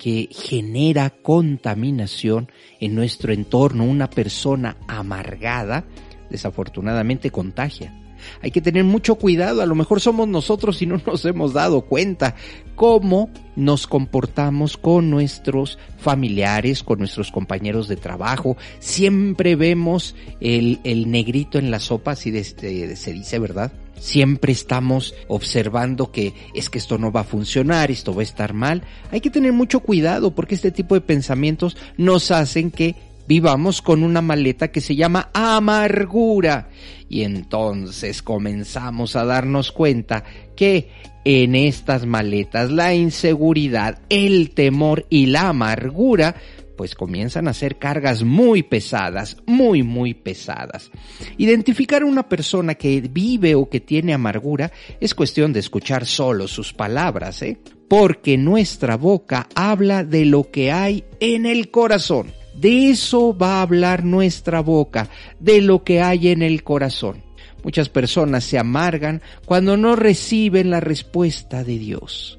que 0.05 0.29
genera 0.31 1.09
contaminación 1.09 2.53
en 2.79 2.95
nuestro 2.95 3.33
entorno. 3.33 3.85
Una 3.85 4.11
persona 4.11 4.77
amargada 4.87 5.87
desafortunadamente 6.29 7.31
contagia. 7.31 8.04
Hay 8.43 8.51
que 8.51 8.61
tener 8.61 8.85
mucho 8.85 9.17
cuidado, 9.17 9.63
a 9.63 9.67
lo 9.67 9.75
mejor 9.75 10.01
somos 10.01 10.29
nosotros 10.29 10.81
y 10.83 10.87
no 10.87 11.01
nos 11.07 11.25
hemos 11.25 11.53
dado 11.53 11.83
cuenta 11.83 12.35
cómo 12.75 13.31
nos 13.57 13.87
comportamos 13.87 14.77
con 14.77 15.11
nuestros 15.11 15.79
familiares, 15.99 16.83
con 16.83 16.99
nuestros 16.99 17.31
compañeros 17.31 17.89
de 17.89 17.97
trabajo. 17.97 18.57
Siempre 18.79 19.57
vemos 19.57 20.15
el, 20.41 20.81
negrito 21.11 21.59
en 21.59 21.71
la 21.71 21.81
sopa, 21.81 22.13
así 22.13 22.31
de- 22.31 22.45
se 22.45 23.13
dice, 23.13 23.39
¿verdad? 23.39 23.73
Siempre 23.99 24.53
estamos 24.53 25.15
observando 25.29 26.11
que 26.11 26.35
es 26.53 26.69
que 26.69 26.79
esto 26.79 26.99
no 26.99 27.13
va 27.13 27.21
a 27.21 27.25
funcionar, 27.25 27.91
esto 27.91 28.15
va 28.15 28.21
a 28.21 28.25
estar 28.25 28.53
mal. 28.53 28.83
Hay 29.11 29.21
que 29.21 29.31
tener 29.31 29.53
mucho 29.53 29.81
cuidado 29.81 30.35
porque 30.35 30.55
este 30.57 30.73
tipo 30.73 30.95
de 30.95 31.01
pensamientos 31.01 31.77
nos 31.97 32.31
hacen 32.31 32.71
que 32.71 32.97
vivamos 33.27 33.83
con 33.83 34.03
una 34.03 34.21
maleta 34.21 34.69
que 34.69 34.81
se 34.81 34.97
llama 34.97 35.31
amargura. 35.33 36.69
Y 37.09 37.23
entonces 37.23 38.23
comenzamos 38.23 39.17
a 39.17 39.25
darnos 39.25 39.73
cuenta 39.73 40.25
que 40.57 40.89
en 41.25 41.55
estas 41.55 42.07
maletas 42.07 42.71
la 42.71 42.95
inseguridad, 42.95 44.01
el 44.09 44.51
temor 44.51 45.07
y 45.11 45.27
la 45.27 45.49
amargura 45.49 46.37
pues 46.77 46.95
comienzan 46.95 47.49
a 47.49 47.55
ser 47.55 47.79
cargas 47.79 48.25
muy 48.25 48.63
pesadas, 48.63 49.37
muy, 49.47 49.83
muy 49.83 50.15
pesadas. 50.15 50.91
Identificar 51.39 52.03
a 52.03 52.07
una 52.07 52.29
persona 52.29 52.75
que 52.75 53.01
vive 53.01 53.55
o 53.55 53.69
que 53.69 53.81
tiene 53.81 54.13
amargura 54.13 54.73
es 55.01 55.15
cuestión 55.15 55.53
de 55.53 55.61
escuchar 55.61 56.07
solo 56.07 56.49
sus 56.49 56.73
palabras, 56.73 57.43
¿eh? 57.43 57.59
Porque 57.89 58.37
nuestra 58.37 58.97
boca 58.97 59.49
habla 59.55 60.05
de 60.05 60.25
lo 60.25 60.51
que 60.51 60.73
hay 60.73 61.05
en 61.21 61.47
el 61.47 61.71
corazón. 61.71 62.33
De 62.57 62.91
eso 62.91 63.37
va 63.37 63.59
a 63.59 63.63
hablar 63.63 64.05
nuestra 64.05 64.61
boca, 64.61 65.09
de 65.41 65.61
lo 65.61 65.85
que 65.85 66.01
hay 66.01 66.29
en 66.29 66.43
el 66.43 66.63
corazón. 66.63 67.23
Muchas 67.63 67.89
personas 67.89 68.45
se 68.45 68.59
amargan 68.59 69.23
cuando 69.47 69.77
no 69.77 69.97
reciben 69.97 70.71
la 70.71 70.81
respuesta 70.81 71.65
de 71.65 71.79
Dios, 71.79 72.39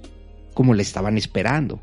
como 0.53 0.73
le 0.73 0.83
estaban 0.83 1.17
esperando. 1.17 1.81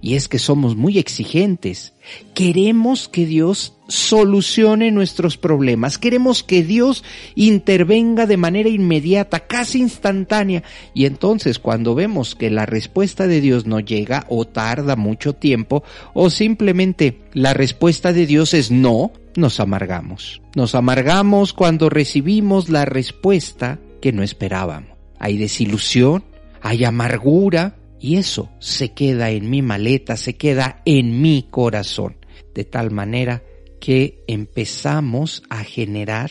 Y 0.00 0.14
es 0.14 0.28
que 0.28 0.38
somos 0.38 0.76
muy 0.76 0.98
exigentes. 0.98 1.92
Queremos 2.34 3.08
que 3.08 3.26
Dios 3.26 3.76
solucione 3.90 4.90
nuestros 4.90 5.36
problemas. 5.36 5.98
Queremos 5.98 6.42
que 6.42 6.62
Dios 6.62 7.04
intervenga 7.34 8.26
de 8.26 8.36
manera 8.36 8.68
inmediata, 8.68 9.40
casi 9.40 9.80
instantánea. 9.80 10.62
Y 10.94 11.04
entonces 11.06 11.58
cuando 11.58 11.94
vemos 11.94 12.34
que 12.34 12.50
la 12.50 12.66
respuesta 12.66 13.26
de 13.26 13.40
Dios 13.40 13.66
no 13.66 13.80
llega 13.80 14.24
o 14.28 14.46
tarda 14.46 14.96
mucho 14.96 15.34
tiempo 15.34 15.82
o 16.14 16.30
simplemente 16.30 17.20
la 17.32 17.52
respuesta 17.52 18.12
de 18.12 18.26
Dios 18.26 18.54
es 18.54 18.70
no, 18.70 19.12
nos 19.36 19.60
amargamos. 19.60 20.40
Nos 20.54 20.74
amargamos 20.74 21.52
cuando 21.52 21.90
recibimos 21.90 22.68
la 22.68 22.84
respuesta 22.84 23.78
que 24.00 24.12
no 24.12 24.22
esperábamos. 24.22 24.90
Hay 25.18 25.36
desilusión, 25.36 26.24
hay 26.62 26.84
amargura, 26.84 27.76
y 28.00 28.16
eso 28.16 28.48
se 28.58 28.92
queda 28.92 29.30
en 29.30 29.50
mi 29.50 29.60
maleta, 29.60 30.16
se 30.16 30.34
queda 30.34 30.80
en 30.86 31.20
mi 31.20 31.46
corazón, 31.50 32.16
de 32.54 32.64
tal 32.64 32.90
manera 32.90 33.42
que 33.80 34.22
empezamos 34.28 35.42
a 35.48 35.64
generar 35.64 36.30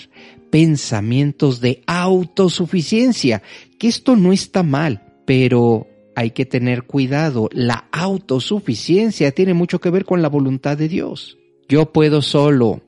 pensamientos 0.50 1.62
de 1.62 1.84
autosuficiencia, 1.88 3.42
que 3.78 3.88
esto 3.88 4.16
no 4.16 4.32
está 4.32 4.64
mal, 4.64 5.04
pero 5.26 5.88
hay 6.16 6.32
que 6.32 6.46
tener 6.46 6.84
cuidado. 6.84 7.50
La 7.52 7.88
autosuficiencia 7.92 9.32
tiene 9.32 9.54
mucho 9.54 9.80
que 9.80 9.90
ver 9.90 10.06
con 10.06 10.22
la 10.22 10.30
voluntad 10.30 10.78
de 10.78 10.88
Dios. 10.88 11.38
Yo 11.68 11.92
puedo 11.92 12.22
solo, 12.22 12.82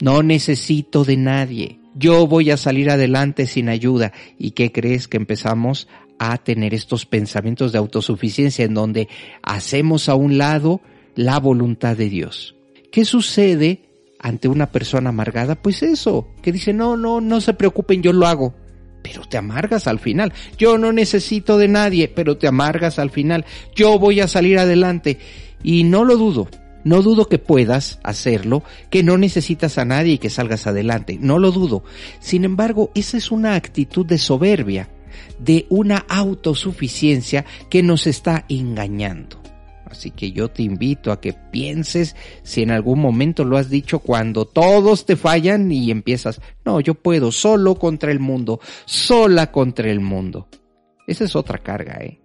no 0.00 0.22
necesito 0.22 1.04
de 1.04 1.16
nadie. 1.16 1.80
Yo 1.94 2.26
voy 2.26 2.50
a 2.50 2.58
salir 2.58 2.90
adelante 2.90 3.46
sin 3.46 3.70
ayuda. 3.70 4.12
¿Y 4.38 4.50
qué 4.50 4.70
crees 4.70 5.08
que 5.08 5.16
empezamos 5.16 5.88
a 6.18 6.36
tener 6.38 6.74
estos 6.74 7.06
pensamientos 7.06 7.72
de 7.72 7.78
autosuficiencia 7.78 8.64
en 8.64 8.74
donde 8.74 9.08
hacemos 9.42 10.08
a 10.08 10.14
un 10.14 10.36
lado 10.36 10.82
la 11.14 11.40
voluntad 11.40 11.96
de 11.96 12.10
Dios? 12.10 12.54
¿Qué 12.92 13.04
sucede 13.04 13.85
ante 14.18 14.48
una 14.48 14.66
persona 14.66 15.10
amargada? 15.10 15.54
Pues 15.54 15.82
eso, 15.82 16.28
que 16.42 16.52
dice, 16.52 16.72
no, 16.72 16.96
no, 16.96 17.20
no 17.20 17.40
se 17.40 17.54
preocupen, 17.54 18.02
yo 18.02 18.12
lo 18.12 18.26
hago. 18.26 18.54
Pero 19.02 19.22
te 19.22 19.36
amargas 19.36 19.86
al 19.86 20.00
final. 20.00 20.32
Yo 20.58 20.78
no 20.78 20.92
necesito 20.92 21.58
de 21.58 21.68
nadie, 21.68 22.08
pero 22.08 22.38
te 22.38 22.48
amargas 22.48 22.98
al 22.98 23.10
final. 23.10 23.44
Yo 23.74 23.98
voy 23.98 24.20
a 24.20 24.28
salir 24.28 24.58
adelante. 24.58 25.18
Y 25.62 25.84
no 25.84 26.04
lo 26.04 26.16
dudo. 26.16 26.48
No 26.86 27.02
dudo 27.02 27.28
que 27.28 27.38
puedas 27.38 27.98
hacerlo, 28.04 28.62
que 28.90 29.02
no 29.02 29.18
necesitas 29.18 29.76
a 29.76 29.84
nadie 29.84 30.14
y 30.14 30.18
que 30.18 30.30
salgas 30.30 30.68
adelante. 30.68 31.18
No 31.20 31.40
lo 31.40 31.50
dudo. 31.50 31.82
Sin 32.20 32.44
embargo, 32.44 32.92
esa 32.94 33.16
es 33.16 33.32
una 33.32 33.56
actitud 33.56 34.06
de 34.06 34.18
soberbia, 34.18 34.88
de 35.40 35.66
una 35.68 36.04
autosuficiencia 36.08 37.44
que 37.70 37.82
nos 37.82 38.06
está 38.06 38.44
engañando. 38.48 39.42
Así 39.90 40.10
que 40.10 40.32
yo 40.32 40.48
te 40.48 40.62
invito 40.62 41.12
a 41.12 41.20
que 41.20 41.32
pienses 41.32 42.16
si 42.42 42.62
en 42.62 42.70
algún 42.70 43.00
momento 43.00 43.44
lo 43.44 43.56
has 43.56 43.70
dicho 43.70 44.00
cuando 44.00 44.44
todos 44.44 45.06
te 45.06 45.16
fallan 45.16 45.70
y 45.70 45.90
empiezas, 45.90 46.40
no, 46.64 46.80
yo 46.80 46.94
puedo 46.94 47.30
solo 47.32 47.76
contra 47.76 48.10
el 48.10 48.20
mundo, 48.20 48.60
sola 48.84 49.52
contra 49.52 49.90
el 49.90 50.00
mundo. 50.00 50.48
Esa 51.06 51.24
es 51.24 51.36
otra 51.36 51.58
carga, 51.58 51.98
¿eh? 52.02 52.20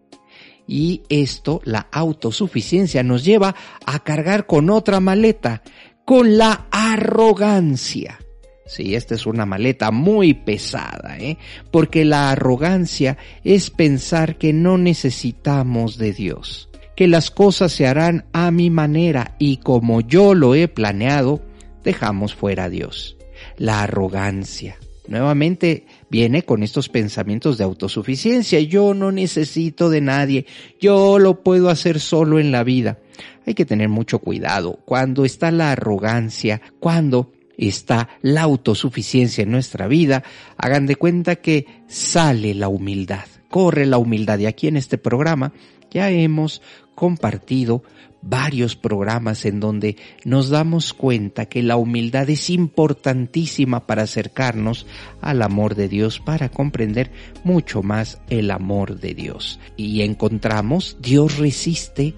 Y 0.67 1.03
esto, 1.09 1.61
la 1.65 1.87
autosuficiencia, 1.91 3.03
nos 3.03 3.23
lleva 3.23 3.55
a 3.85 3.99
cargar 4.03 4.45
con 4.45 4.69
otra 4.69 4.99
maleta, 4.99 5.61
con 6.05 6.37
la 6.37 6.67
arrogancia. 6.71 8.19
Sí, 8.65 8.95
esta 8.95 9.15
es 9.15 9.25
una 9.25 9.45
maleta 9.45 9.91
muy 9.91 10.33
pesada, 10.33 11.17
¿eh? 11.19 11.37
Porque 11.71 12.05
la 12.05 12.31
arrogancia 12.31 13.17
es 13.43 13.69
pensar 13.69 14.37
que 14.37 14.53
no 14.53 14.77
necesitamos 14.77 15.97
de 15.97 16.13
Dios, 16.13 16.69
que 17.01 17.07
las 17.07 17.31
cosas 17.31 17.71
se 17.71 17.87
harán 17.87 18.25
a 18.31 18.51
mi 18.51 18.69
manera 18.69 19.35
y 19.39 19.57
como 19.57 20.01
yo 20.01 20.35
lo 20.35 20.53
he 20.53 20.67
planeado, 20.67 21.41
dejamos 21.83 22.35
fuera 22.35 22.65
a 22.65 22.69
Dios. 22.69 23.17
La 23.57 23.81
arrogancia. 23.81 24.77
Nuevamente 25.07 25.87
viene 26.11 26.43
con 26.43 26.61
estos 26.61 26.89
pensamientos 26.89 27.57
de 27.57 27.63
autosuficiencia. 27.63 28.59
Yo 28.59 28.93
no 28.93 29.11
necesito 29.11 29.89
de 29.89 29.99
nadie. 29.99 30.45
Yo 30.79 31.17
lo 31.17 31.41
puedo 31.41 31.71
hacer 31.71 31.99
solo 31.99 32.37
en 32.37 32.51
la 32.51 32.63
vida. 32.63 32.99
Hay 33.47 33.55
que 33.55 33.65
tener 33.65 33.89
mucho 33.89 34.19
cuidado 34.19 34.77
cuando 34.85 35.25
está 35.25 35.49
la 35.49 35.71
arrogancia, 35.71 36.61
cuando 36.79 37.31
está 37.57 38.09
la 38.21 38.43
autosuficiencia 38.43 39.41
en 39.41 39.49
nuestra 39.49 39.87
vida. 39.87 40.21
Hagan 40.55 40.85
de 40.85 40.97
cuenta 40.97 41.37
que 41.37 41.65
sale 41.87 42.53
la 42.53 42.67
humildad, 42.67 43.25
corre 43.49 43.87
la 43.87 43.97
humildad. 43.97 44.37
Y 44.37 44.45
aquí 44.45 44.67
en 44.67 44.77
este 44.77 44.99
programa 44.99 45.51
ya 45.91 46.09
hemos 46.09 46.61
compartido 46.95 47.83
varios 48.21 48.75
programas 48.75 49.45
en 49.45 49.59
donde 49.59 49.97
nos 50.23 50.49
damos 50.49 50.93
cuenta 50.93 51.47
que 51.47 51.63
la 51.63 51.75
humildad 51.75 52.29
es 52.29 52.49
importantísima 52.49 53.87
para 53.87 54.03
acercarnos 54.03 54.85
al 55.21 55.41
amor 55.41 55.75
de 55.75 55.87
Dios, 55.87 56.19
para 56.19 56.49
comprender 56.49 57.11
mucho 57.43 57.81
más 57.81 58.21
el 58.29 58.51
amor 58.51 58.99
de 58.99 59.13
Dios. 59.13 59.59
Y 59.75 60.01
encontramos, 60.01 60.97
Dios 61.01 61.37
resiste 61.37 62.13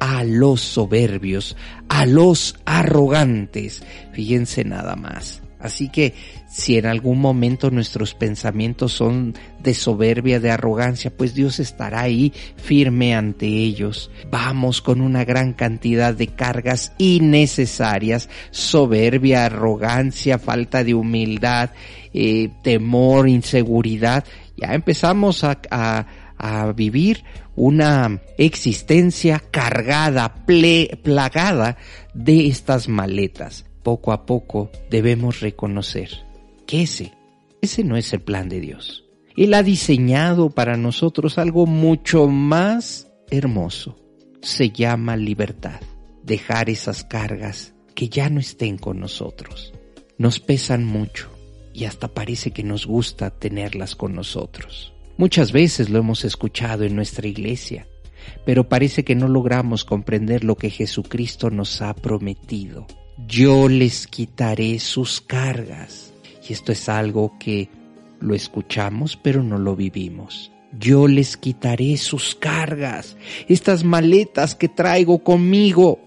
a 0.00 0.24
los 0.24 0.60
soberbios, 0.60 1.56
a 1.88 2.06
los 2.06 2.56
arrogantes. 2.64 3.82
Fíjense 4.12 4.64
nada 4.64 4.96
más. 4.96 5.43
Así 5.64 5.88
que 5.88 6.12
si 6.46 6.76
en 6.76 6.84
algún 6.84 7.22
momento 7.22 7.70
nuestros 7.70 8.12
pensamientos 8.14 8.92
son 8.92 9.32
de 9.62 9.72
soberbia, 9.72 10.38
de 10.38 10.50
arrogancia, 10.50 11.10
pues 11.10 11.34
Dios 11.34 11.58
estará 11.58 12.02
ahí 12.02 12.34
firme 12.56 13.14
ante 13.14 13.46
ellos. 13.46 14.10
Vamos 14.30 14.82
con 14.82 15.00
una 15.00 15.24
gran 15.24 15.54
cantidad 15.54 16.12
de 16.12 16.26
cargas 16.26 16.92
innecesarias, 16.98 18.28
soberbia, 18.50 19.46
arrogancia, 19.46 20.38
falta 20.38 20.84
de 20.84 20.92
humildad, 20.92 21.70
eh, 22.12 22.50
temor, 22.62 23.26
inseguridad. 23.26 24.22
Ya 24.58 24.74
empezamos 24.74 25.44
a, 25.44 26.06
vivir 26.76 27.24
una 27.56 28.20
existencia 28.36 29.42
cargada, 29.50 30.44
plagada 31.02 31.78
de 32.12 32.48
estas 32.48 32.86
maletas 32.86 33.64
poco 33.84 34.10
a 34.10 34.26
poco 34.26 34.72
debemos 34.90 35.38
reconocer 35.38 36.10
que 36.66 36.82
ese, 36.82 37.12
ese 37.62 37.84
no 37.84 37.96
es 37.96 38.12
el 38.12 38.22
plan 38.22 38.48
de 38.48 38.58
Dios. 38.58 39.04
Él 39.36 39.54
ha 39.54 39.62
diseñado 39.62 40.50
para 40.50 40.76
nosotros 40.76 41.38
algo 41.38 41.66
mucho 41.66 42.26
más 42.26 43.12
hermoso. 43.30 43.96
Se 44.40 44.70
llama 44.70 45.16
libertad. 45.16 45.80
Dejar 46.24 46.70
esas 46.70 47.04
cargas 47.04 47.74
que 47.94 48.08
ya 48.08 48.30
no 48.30 48.40
estén 48.40 48.78
con 48.78 48.98
nosotros. 48.98 49.72
Nos 50.18 50.40
pesan 50.40 50.84
mucho 50.84 51.30
y 51.72 51.84
hasta 51.84 52.08
parece 52.08 52.52
que 52.52 52.62
nos 52.62 52.86
gusta 52.86 53.30
tenerlas 53.30 53.94
con 53.94 54.14
nosotros. 54.14 54.92
Muchas 55.16 55.52
veces 55.52 55.90
lo 55.90 55.98
hemos 55.98 56.24
escuchado 56.24 56.84
en 56.84 56.96
nuestra 56.96 57.28
iglesia, 57.28 57.86
pero 58.46 58.68
parece 58.68 59.04
que 59.04 59.14
no 59.14 59.28
logramos 59.28 59.84
comprender 59.84 60.44
lo 60.44 60.56
que 60.56 60.70
Jesucristo 60.70 61.50
nos 61.50 61.82
ha 61.82 61.94
prometido 61.94 62.86
yo 63.28 63.68
les 63.68 64.06
quitaré 64.06 64.78
sus 64.78 65.20
cargas. 65.20 66.12
Y 66.48 66.52
esto 66.52 66.72
es 66.72 66.88
algo 66.88 67.36
que 67.38 67.68
lo 68.20 68.34
escuchamos 68.34 69.16
pero 69.16 69.42
no 69.42 69.58
lo 69.58 69.76
vivimos. 69.76 70.50
Yo 70.78 71.06
les 71.06 71.36
quitaré 71.36 71.96
sus 71.96 72.34
cargas, 72.34 73.16
estas 73.48 73.84
maletas 73.84 74.56
que 74.56 74.68
traigo 74.68 75.22
conmigo. 75.22 76.00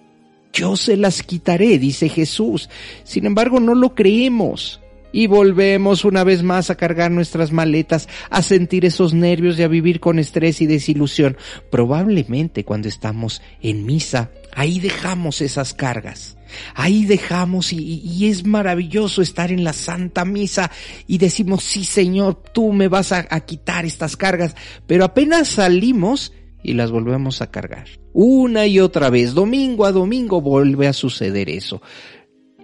Yo 0.52 0.76
se 0.76 0.98
las 0.98 1.24
quitaré, 1.24 1.78
dice 1.80 2.10
Jesús. 2.10 2.70
Sin 3.04 3.26
embargo, 3.26 3.62
no 3.62 3.76
lo 3.76 3.96
creemos. 3.96 4.82
Y 5.13 5.28
volvemos 5.28 6.04
una 6.04 6.26
vez 6.26 6.43
más 6.43 6.70
a 6.70 6.76
cargar 6.76 7.12
nuestras 7.12 7.54
maletas, 7.54 8.10
a 8.30 8.41
sentir 8.41 8.84
esos 8.84 9.13
nervios 9.13 9.58
y 9.58 9.63
a 9.63 9.70
vivir 9.70 10.02
con 10.02 10.20
estrés 10.20 10.62
y 10.62 10.65
desilusión. 10.65 11.38
Probablemente 11.72 12.65
cuando 12.65 12.89
estamos 12.89 13.41
en 13.62 13.86
misa, 13.86 14.32
ahí 14.54 14.80
dejamos 14.82 15.39
esas 15.39 15.74
cargas. 15.74 16.37
Ahí 16.76 17.06
dejamos 17.06 17.74
y, 17.74 18.28
es 18.28 18.46
maravilloso 18.46 19.22
estar 19.22 19.52
en 19.52 19.64
la 19.64 19.74
Santa 19.74 20.26
Misa 20.26 20.72
y 21.08 21.18
decimos, 21.18 21.64
sí 21.64 21.84
Señor, 21.84 22.42
tú 22.54 22.74
me 22.74 22.88
vas 22.88 23.12
a 23.12 23.40
quitar 23.42 23.86
estas 23.86 24.18
cargas, 24.18 24.56
pero 24.86 25.06
apenas 25.06 25.48
salimos 25.50 26.34
y 26.64 26.74
las 26.74 26.92
volvemos 26.92 27.42
a 27.42 27.50
cargar. 27.50 27.88
Una 28.14 28.68
y 28.68 28.80
otra 28.80 29.10
vez, 29.10 29.34
domingo 29.34 29.86
a 29.86 29.92
domingo 29.92 30.42
vuelve 30.42 30.88
a 30.88 30.94
suceder 30.94 31.50
eso. 31.50 31.82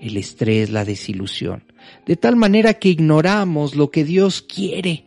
El 0.01 0.17
estrés, 0.17 0.69
la 0.69 0.83
desilusión. 0.83 1.63
De 2.05 2.17
tal 2.17 2.35
manera 2.35 2.73
que 2.73 2.89
ignoramos 2.89 3.75
lo 3.75 3.91
que 3.91 4.03
Dios 4.03 4.41
quiere, 4.41 5.05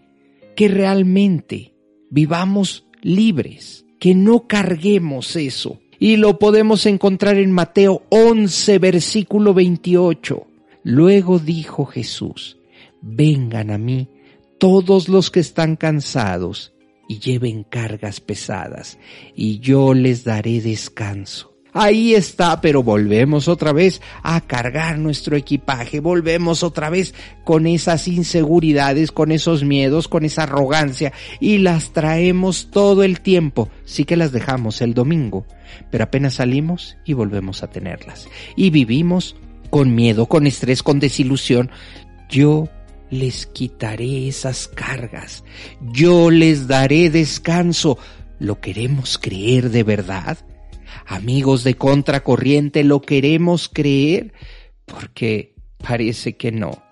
que 0.54 0.68
realmente 0.68 1.74
vivamos 2.10 2.86
libres, 3.02 3.84
que 4.00 4.14
no 4.14 4.46
carguemos 4.46 5.36
eso 5.36 5.80
y 5.98 6.16
lo 6.16 6.38
podemos 6.38 6.86
encontrar 6.86 7.36
en 7.36 7.50
Mateo 7.50 8.02
11, 8.10 8.78
versículo 8.78 9.54
28. 9.54 10.46
Luego 10.82 11.38
dijo 11.38 11.84
Jesús, 11.86 12.58
vengan 13.00 13.70
a 13.70 13.78
mí 13.78 14.08
todos 14.58 15.08
los 15.08 15.30
que 15.30 15.40
están 15.40 15.76
cansados 15.76 16.72
y 17.08 17.18
lleven 17.18 17.62
cargas 17.64 18.20
pesadas, 18.20 18.98
y 19.34 19.60
yo 19.60 19.94
les 19.94 20.24
daré 20.24 20.60
descanso. 20.60 21.55
Ahí 21.78 22.14
está, 22.14 22.62
pero 22.62 22.82
volvemos 22.82 23.48
otra 23.48 23.72
vez 23.72 24.00
a 24.22 24.40
cargar 24.40 24.98
nuestro 24.98 25.36
equipaje, 25.36 26.00
volvemos 26.00 26.62
otra 26.62 26.88
vez 26.88 27.14
con 27.44 27.66
esas 27.66 28.08
inseguridades, 28.08 29.12
con 29.12 29.30
esos 29.30 29.62
miedos, 29.62 30.08
con 30.08 30.24
esa 30.24 30.44
arrogancia 30.44 31.12
y 31.38 31.58
las 31.58 31.90
traemos 31.90 32.70
todo 32.70 33.02
el 33.02 33.20
tiempo. 33.20 33.68
Sí 33.84 34.06
que 34.06 34.16
las 34.16 34.32
dejamos 34.32 34.80
el 34.80 34.94
domingo, 34.94 35.44
pero 35.90 36.04
apenas 36.04 36.34
salimos 36.34 36.96
y 37.04 37.12
volvemos 37.12 37.62
a 37.62 37.66
tenerlas. 37.66 38.26
Y 38.56 38.70
vivimos 38.70 39.36
con 39.68 39.94
miedo, 39.94 40.24
con 40.24 40.46
estrés, 40.46 40.82
con 40.82 40.98
desilusión. 40.98 41.70
Yo 42.30 42.70
les 43.10 43.44
quitaré 43.44 44.28
esas 44.28 44.66
cargas. 44.66 45.44
Yo 45.92 46.30
les 46.30 46.68
daré 46.68 47.10
descanso. 47.10 47.98
¿Lo 48.38 48.60
queremos 48.60 49.18
creer 49.18 49.68
de 49.68 49.82
verdad? 49.82 50.38
Amigos 51.06 51.64
de 51.64 51.74
contracorriente, 51.74 52.84
lo 52.84 53.00
queremos 53.00 53.68
creer 53.72 54.32
porque 54.84 55.54
parece 55.78 56.36
que 56.36 56.52
no. 56.52 56.82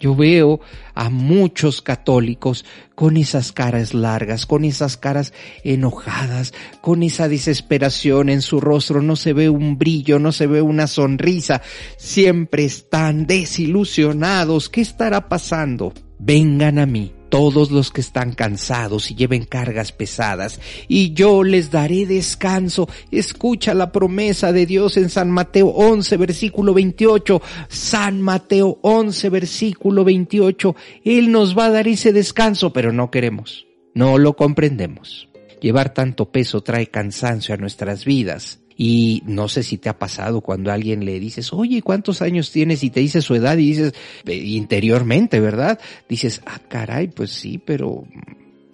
Yo 0.00 0.14
veo 0.14 0.60
a 0.94 1.10
muchos 1.10 1.82
católicos 1.82 2.64
con 2.94 3.16
esas 3.16 3.50
caras 3.50 3.94
largas, 3.94 4.46
con 4.46 4.64
esas 4.64 4.96
caras 4.96 5.32
enojadas, 5.64 6.54
con 6.80 7.02
esa 7.02 7.28
desesperación 7.28 8.28
en 8.28 8.40
su 8.40 8.60
rostro, 8.60 9.02
no 9.02 9.16
se 9.16 9.32
ve 9.32 9.48
un 9.48 9.76
brillo, 9.76 10.20
no 10.20 10.30
se 10.30 10.46
ve 10.46 10.62
una 10.62 10.86
sonrisa, 10.86 11.62
siempre 11.96 12.64
están 12.64 13.26
desilusionados. 13.26 14.68
¿Qué 14.68 14.82
estará 14.82 15.28
pasando? 15.28 15.92
Vengan 16.20 16.78
a 16.78 16.86
mí 16.86 17.17
todos 17.28 17.70
los 17.70 17.90
que 17.90 18.00
están 18.00 18.32
cansados 18.32 19.10
y 19.10 19.14
lleven 19.14 19.44
cargas 19.44 19.92
pesadas, 19.92 20.60
y 20.88 21.12
yo 21.12 21.42
les 21.42 21.70
daré 21.70 22.06
descanso. 22.06 22.88
Escucha 23.10 23.74
la 23.74 23.92
promesa 23.92 24.52
de 24.52 24.66
Dios 24.66 24.96
en 24.96 25.08
San 25.08 25.30
Mateo 25.30 25.68
11, 25.68 26.16
versículo 26.16 26.74
28. 26.74 27.42
San 27.68 28.22
Mateo 28.22 28.78
11, 28.82 29.28
versículo 29.30 30.04
28. 30.04 30.76
Él 31.04 31.30
nos 31.32 31.56
va 31.56 31.66
a 31.66 31.70
dar 31.70 31.88
ese 31.88 32.12
descanso, 32.12 32.72
pero 32.72 32.92
no 32.92 33.10
queremos. 33.10 33.66
No 33.94 34.18
lo 34.18 34.36
comprendemos. 34.36 35.28
Llevar 35.60 35.92
tanto 35.92 36.30
peso 36.30 36.60
trae 36.62 36.86
cansancio 36.86 37.54
a 37.54 37.58
nuestras 37.58 38.04
vidas. 38.04 38.60
Y 38.80 39.24
no 39.26 39.48
sé 39.48 39.64
si 39.64 39.76
te 39.76 39.88
ha 39.88 39.98
pasado 39.98 40.40
cuando 40.40 40.70
alguien 40.70 41.04
le 41.04 41.18
dices, 41.18 41.52
oye, 41.52 41.82
¿cuántos 41.82 42.22
años 42.22 42.52
tienes? 42.52 42.84
Y 42.84 42.90
te 42.90 43.00
dice 43.00 43.20
su 43.20 43.34
edad 43.34 43.58
y 43.58 43.66
dices, 43.66 43.92
eh, 44.24 44.36
interiormente, 44.36 45.40
¿verdad? 45.40 45.80
Dices, 46.08 46.42
ah, 46.46 46.60
caray, 46.68 47.08
pues 47.08 47.32
sí, 47.32 47.58
pero 47.58 48.04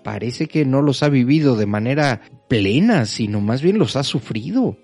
parece 0.03 0.47
que 0.47 0.67
no 0.67 0.83
los 0.83 1.03
ha 1.03 1.09
vivido 1.09 1.57
de 1.57 1.65
manera 1.65 2.21
plena, 2.49 3.07
sino 3.07 3.41
más 3.41 3.63
bien 3.63 3.79
los 3.79 3.97
ha 3.97 4.05
sufrido. 4.05 4.77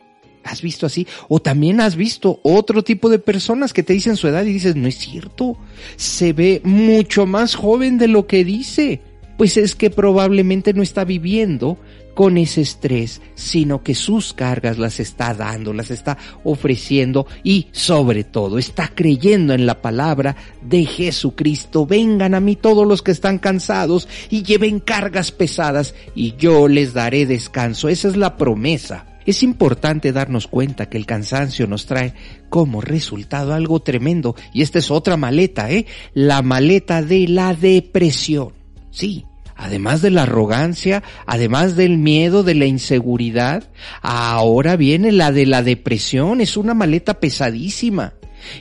¿Has 0.42 0.62
visto 0.62 0.87
así? 0.87 1.06
O 1.28 1.40
también 1.40 1.83
has 1.83 1.96
visto 1.96 2.40
otro 2.42 2.83
tipo 2.83 3.11
de 3.11 3.18
personas 3.18 3.74
que 3.74 3.83
te 3.83 3.92
dicen 3.92 4.16
su 4.16 4.26
edad 4.26 4.44
y 4.46 4.54
dices, 4.54 4.74
no 4.74 4.88
es 4.88 4.96
cierto, 4.96 5.59
se 5.96 6.33
ve 6.33 6.62
mucho 6.64 7.26
más 7.26 7.56
joven 7.56 7.98
de 7.98 8.09
lo 8.09 8.26
que 8.26 8.42
dice. 8.42 9.02
Pues 9.37 9.59
es 9.59 9.74
que 9.74 9.90
probablemente 9.90 10.72
no 10.72 10.83
está 10.83 11.04
viviendo 11.04 11.78
con 12.14 12.37
ese 12.38 12.61
estrés, 12.61 13.20
sino 13.35 13.83
que 13.83 13.94
sus 13.94 14.33
cargas 14.33 14.79
las 14.79 15.01
está 15.01 15.35
dando, 15.35 15.73
las 15.73 15.90
está 15.90 16.18
ofreciendo 16.44 17.27
y 17.42 17.68
sobre 17.73 18.25
todo 18.25 18.59
está 18.59 18.88
creyendo 18.94 19.55
en 19.55 19.66
la 19.66 19.81
palabra 19.81 20.37
de 20.62 20.85
Jesucristo. 20.85 21.87
Vengan 21.87 22.35
a 22.35 22.40
mí 22.40 22.57
todos 22.57 22.87
los 22.87 23.03
que 23.03 23.12
están 23.12 23.38
cansados 23.38 24.09
y 24.29 24.42
lleven 24.42 24.81
cargas 24.81 25.33
pesadas 25.33 25.94
y 26.14 26.35
yo 26.37 26.68
les 26.68 26.92
daré 26.92 27.27
descanso. 27.27 27.88
Esa 27.88 28.09
es 28.09 28.16
la 28.16 28.37
promesa. 28.37 29.07
Es 29.27 29.42
importante 29.42 30.12
darnos 30.12 30.46
cuenta 30.46 30.88
que 30.88 30.96
el 30.96 31.07
cansancio 31.07 31.66
nos 31.66 31.87
trae 31.87 32.14
como 32.49 32.81
resultado 32.81 33.53
algo 33.53 33.81
tremendo 33.81 34.35
y 34.53 34.62
esta 34.62 34.79
es 34.79 34.90
otra 34.90 35.16
maleta, 35.16 35.70
¿eh? 35.70 35.87
La 36.14 36.42
maleta 36.42 37.03
de 37.03 37.29
la 37.29 37.55
depresión. 37.55 38.55
Sí, 38.90 39.27
además 39.61 40.01
de 40.01 40.11
la 40.11 40.23
arrogancia, 40.23 41.03
además 41.27 41.77
del 41.77 41.99
miedo, 41.99 42.42
de 42.42 42.55
la 42.55 42.64
inseguridad, 42.64 43.64
ahora 44.01 44.77
viene 44.77 45.12
la 45.12 45.33
de 45.33 45.44
la 45.44 45.62
depresión, 45.62 46.40
es 46.40 46.57
una 46.57 46.73
maleta 46.73 47.20
pesadísima. 47.20 48.14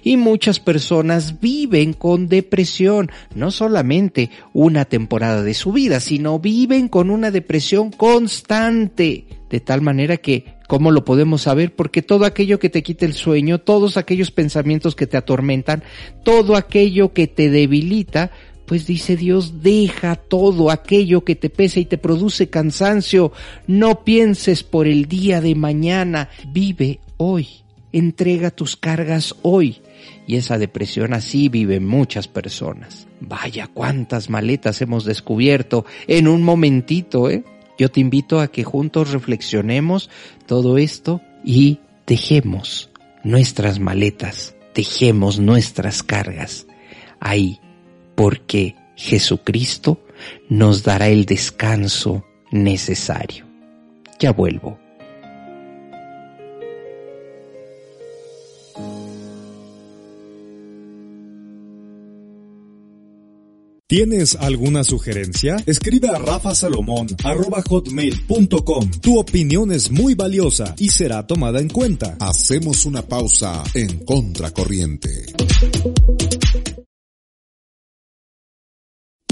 Y 0.04 0.18
muchas 0.18 0.60
personas 0.60 1.40
viven 1.40 1.94
con 1.94 2.28
depresión, 2.28 3.10
no 3.34 3.50
solamente 3.50 4.30
una 4.52 4.84
temporada 4.84 5.42
de 5.42 5.54
su 5.54 5.72
vida, 5.72 6.02
sino 6.02 6.38
viven 6.38 6.90
con 6.90 7.10
una 7.10 7.32
depresión 7.32 7.92
constante, 7.92 9.26
de 9.50 9.60
tal 9.62 9.80
manera 9.80 10.18
que, 10.18 10.58
¿cómo 10.68 10.92
lo 10.92 11.06
podemos 11.06 11.44
saber? 11.44 11.74
Porque 11.76 12.02
todo 12.02 12.26
aquello 12.26 12.60
que 12.60 12.70
te 12.70 12.84
quita 12.84 13.06
el 13.06 13.14
sueño, 13.14 13.60
todos 13.60 13.96
aquellos 13.96 14.32
pensamientos 14.32 14.98
que 14.98 15.08
te 15.08 15.16
atormentan, 15.16 15.82
todo 16.26 16.58
aquello 16.58 17.14
que 17.14 17.28
te 17.28 17.50
debilita, 17.50 18.32
pues 18.70 18.86
dice 18.86 19.18
Dios, 19.18 19.64
deja 19.64 20.14
todo 20.14 20.70
aquello 20.70 21.26
que 21.26 21.36
te 21.36 21.50
pesa 21.50 21.80
y 21.80 21.86
te 21.86 21.98
produce 21.98 22.52
cansancio. 22.52 23.32
No 23.66 24.04
pienses 24.04 24.62
por 24.62 24.86
el 24.86 25.08
día 25.08 25.42
de 25.42 25.56
mañana. 25.56 26.30
Vive 26.50 27.00
hoy. 27.18 27.48
Entrega 27.92 28.52
tus 28.52 28.78
cargas 28.78 29.36
hoy. 29.42 29.82
Y 30.28 30.36
esa 30.36 30.60
depresión 30.60 31.16
así 31.16 31.50
viven 31.50 31.88
muchas 31.88 32.28
personas. 32.28 33.08
Vaya 33.20 33.66
cuántas 33.74 34.30
maletas 34.30 34.84
hemos 34.84 35.04
descubierto 35.04 35.86
en 36.06 36.28
un 36.28 36.44
momentito, 36.44 37.28
¿eh? 37.28 37.44
Yo 37.80 37.90
te 37.90 38.02
invito 38.02 38.40
a 38.40 38.50
que 38.50 38.64
juntos 38.64 39.10
reflexionemos 39.10 40.12
todo 40.46 40.78
esto 40.78 41.22
y 41.44 41.80
dejemos 42.06 42.92
nuestras 43.24 43.80
maletas, 43.80 44.54
dejemos 44.76 45.40
nuestras 45.40 46.04
cargas 46.04 46.68
ahí, 47.20 47.60
porque 48.20 48.76
Jesucristo 48.98 50.04
nos 50.50 50.84
dará 50.84 51.08
el 51.08 51.24
descanso 51.24 52.26
necesario. 52.52 53.46
Ya 54.20 54.34
vuelvo. 54.34 54.78
¿Tienes 63.88 64.36
alguna 64.36 64.84
sugerencia? 64.84 65.56
Escribe 65.66 66.10
a 66.10 66.20
rafasalomón.com. 66.20 68.92
Tu 69.02 69.18
opinión 69.18 69.72
es 69.72 69.90
muy 69.90 70.14
valiosa 70.14 70.76
y 70.78 70.90
será 70.90 71.26
tomada 71.26 71.62
en 71.62 71.70
cuenta. 71.70 72.18
Hacemos 72.20 72.86
una 72.86 73.02
pausa 73.02 73.64
en 73.74 74.00
contracorriente. 74.00 75.28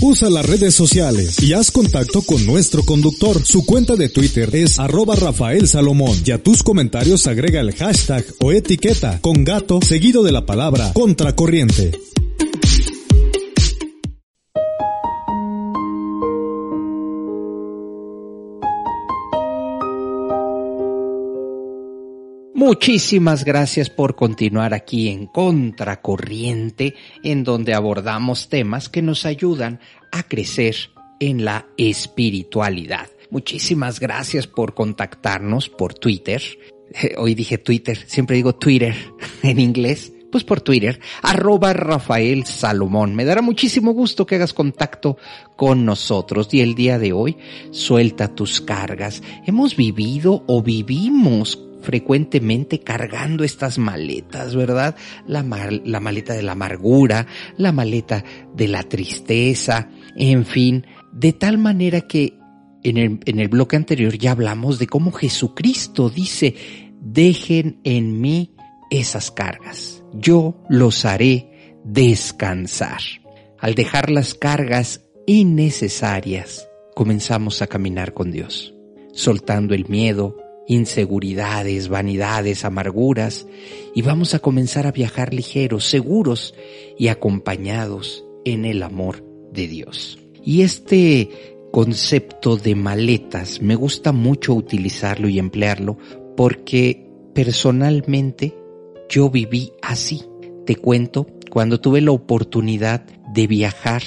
Usa 0.10 0.30
las 0.30 0.46
redes 0.46 0.74
sociales 0.74 1.44
y 1.44 1.52
haz 1.52 1.70
contacto 1.70 2.22
con 2.22 2.46
nuestro 2.46 2.82
conductor. 2.82 3.46
Su 3.46 3.66
cuenta 3.66 3.98
de 3.98 4.08
Twitter 4.08 4.56
es 4.56 4.80
arroba 4.80 5.18
Rafael 5.18 5.68
Salomón 5.68 6.18
y 6.26 6.32
a 6.32 6.42
tus 6.42 6.64
comentarios 6.64 7.28
agrega 7.28 7.60
el 7.60 7.76
hashtag 7.76 8.24
o 8.40 8.54
etiqueta 8.54 9.20
con 9.20 9.44
gato 9.44 9.82
seguido 9.82 10.24
de 10.24 10.32
la 10.32 10.46
palabra 10.46 10.94
contracorriente. 10.94 11.92
Muchísimas 22.58 23.46
gracias 23.46 23.92
por 23.92 24.16
continuar 24.16 24.74
aquí 24.74 25.10
en 25.10 25.28
Contracorriente, 25.28 26.96
en 27.22 27.44
donde 27.44 27.76
abordamos 27.76 28.50
temas 28.50 28.90
que 28.90 29.04
nos 29.04 29.28
ayudan 29.28 29.80
a 30.12 30.24
crecer 30.24 30.76
en 31.20 31.46
la 31.46 31.68
espiritualidad. 31.78 33.10
Muchísimas 33.30 34.00
gracias 34.00 34.48
por 34.48 34.74
contactarnos 34.74 35.70
por 35.70 35.94
Twitter. 35.94 36.42
Eh, 37.00 37.14
Hoy 37.20 37.36
dije 37.36 37.60
Twitter, 37.60 38.00
siempre 38.08 38.38
digo 38.38 38.56
Twitter 38.56 38.96
en 39.44 39.60
inglés. 39.60 40.14
Pues 40.32 40.44
por 40.44 40.60
Twitter, 40.60 41.00
arroba 41.22 41.74
Rafael 41.74 42.48
Salomón. 42.48 43.14
Me 43.14 43.24
dará 43.24 43.44
muchísimo 43.44 43.94
gusto 43.94 44.26
que 44.26 44.34
hagas 44.34 44.54
contacto 44.54 45.18
con 45.56 45.86
nosotros. 45.86 46.52
Y 46.56 46.62
el 46.62 46.74
día 46.74 46.98
de 46.98 47.14
hoy, 47.14 47.38
suelta 47.70 48.34
tus 48.34 48.62
cargas. 48.62 49.22
Hemos 49.46 49.76
vivido 49.76 50.44
o 50.48 50.64
vivimos 50.64 51.67
frecuentemente 51.88 52.82
cargando 52.82 53.46
estas 53.46 53.78
maletas, 53.78 54.54
¿verdad? 54.58 54.98
La, 55.26 55.42
la 55.86 56.00
maleta 56.02 56.34
de 56.34 56.44
la 56.44 56.52
amargura, 56.52 57.28
la 57.56 57.72
maleta 57.72 58.26
de 58.54 58.68
la 58.68 58.84
tristeza, 58.84 59.90
en 60.18 60.46
fin, 60.46 60.86
de 61.14 61.32
tal 61.32 61.58
manera 61.58 62.02
que 62.02 62.38
en 62.84 62.98
el, 62.98 63.20
en 63.24 63.40
el 63.40 63.48
bloque 63.48 63.78
anterior 63.78 64.18
ya 64.18 64.32
hablamos 64.32 64.80
de 64.80 64.88
cómo 64.88 65.14
Jesucristo 65.14 66.10
dice, 66.10 66.56
dejen 67.00 67.80
en 67.86 68.20
mí 68.20 68.54
esas 68.92 69.32
cargas, 69.32 70.04
yo 70.12 70.62
los 70.68 71.06
haré 71.06 71.72
descansar. 71.86 73.00
Al 73.60 73.76
dejar 73.76 74.10
las 74.10 74.34
cargas 74.34 75.06
innecesarias, 75.26 76.68
comenzamos 76.96 77.62
a 77.62 77.68
caminar 77.68 78.14
con 78.14 78.30
Dios, 78.30 78.76
soltando 79.14 79.74
el 79.74 79.88
miedo, 79.88 80.36
inseguridades, 80.68 81.88
vanidades, 81.88 82.66
amarguras, 82.66 83.48
y 83.96 84.02
vamos 84.02 84.34
a 84.34 84.40
comenzar 84.40 84.86
a 84.86 84.92
viajar 84.92 85.34
ligeros, 85.34 85.86
seguros 85.86 86.54
y 86.98 87.08
acompañados 87.08 88.26
en 88.46 88.66
el 88.66 88.84
amor 88.84 89.24
de 89.52 89.68
Dios. 89.68 90.20
Y 90.44 90.62
este 90.62 91.30
concepto 91.72 92.58
de 92.58 92.76
maletas 92.76 93.62
me 93.62 93.76
gusta 93.76 94.12
mucho 94.12 94.54
utilizarlo 94.54 95.30
y 95.30 95.40
emplearlo 95.40 95.98
porque 96.36 97.10
personalmente 97.34 98.56
yo 99.10 99.30
viví 99.30 99.74
así. 99.82 100.24
Te 100.66 100.76
cuento, 100.76 101.28
cuando 101.50 101.80
tuve 101.80 102.02
la 102.02 102.12
oportunidad 102.12 103.06
de 103.34 103.48
viajar 103.48 104.04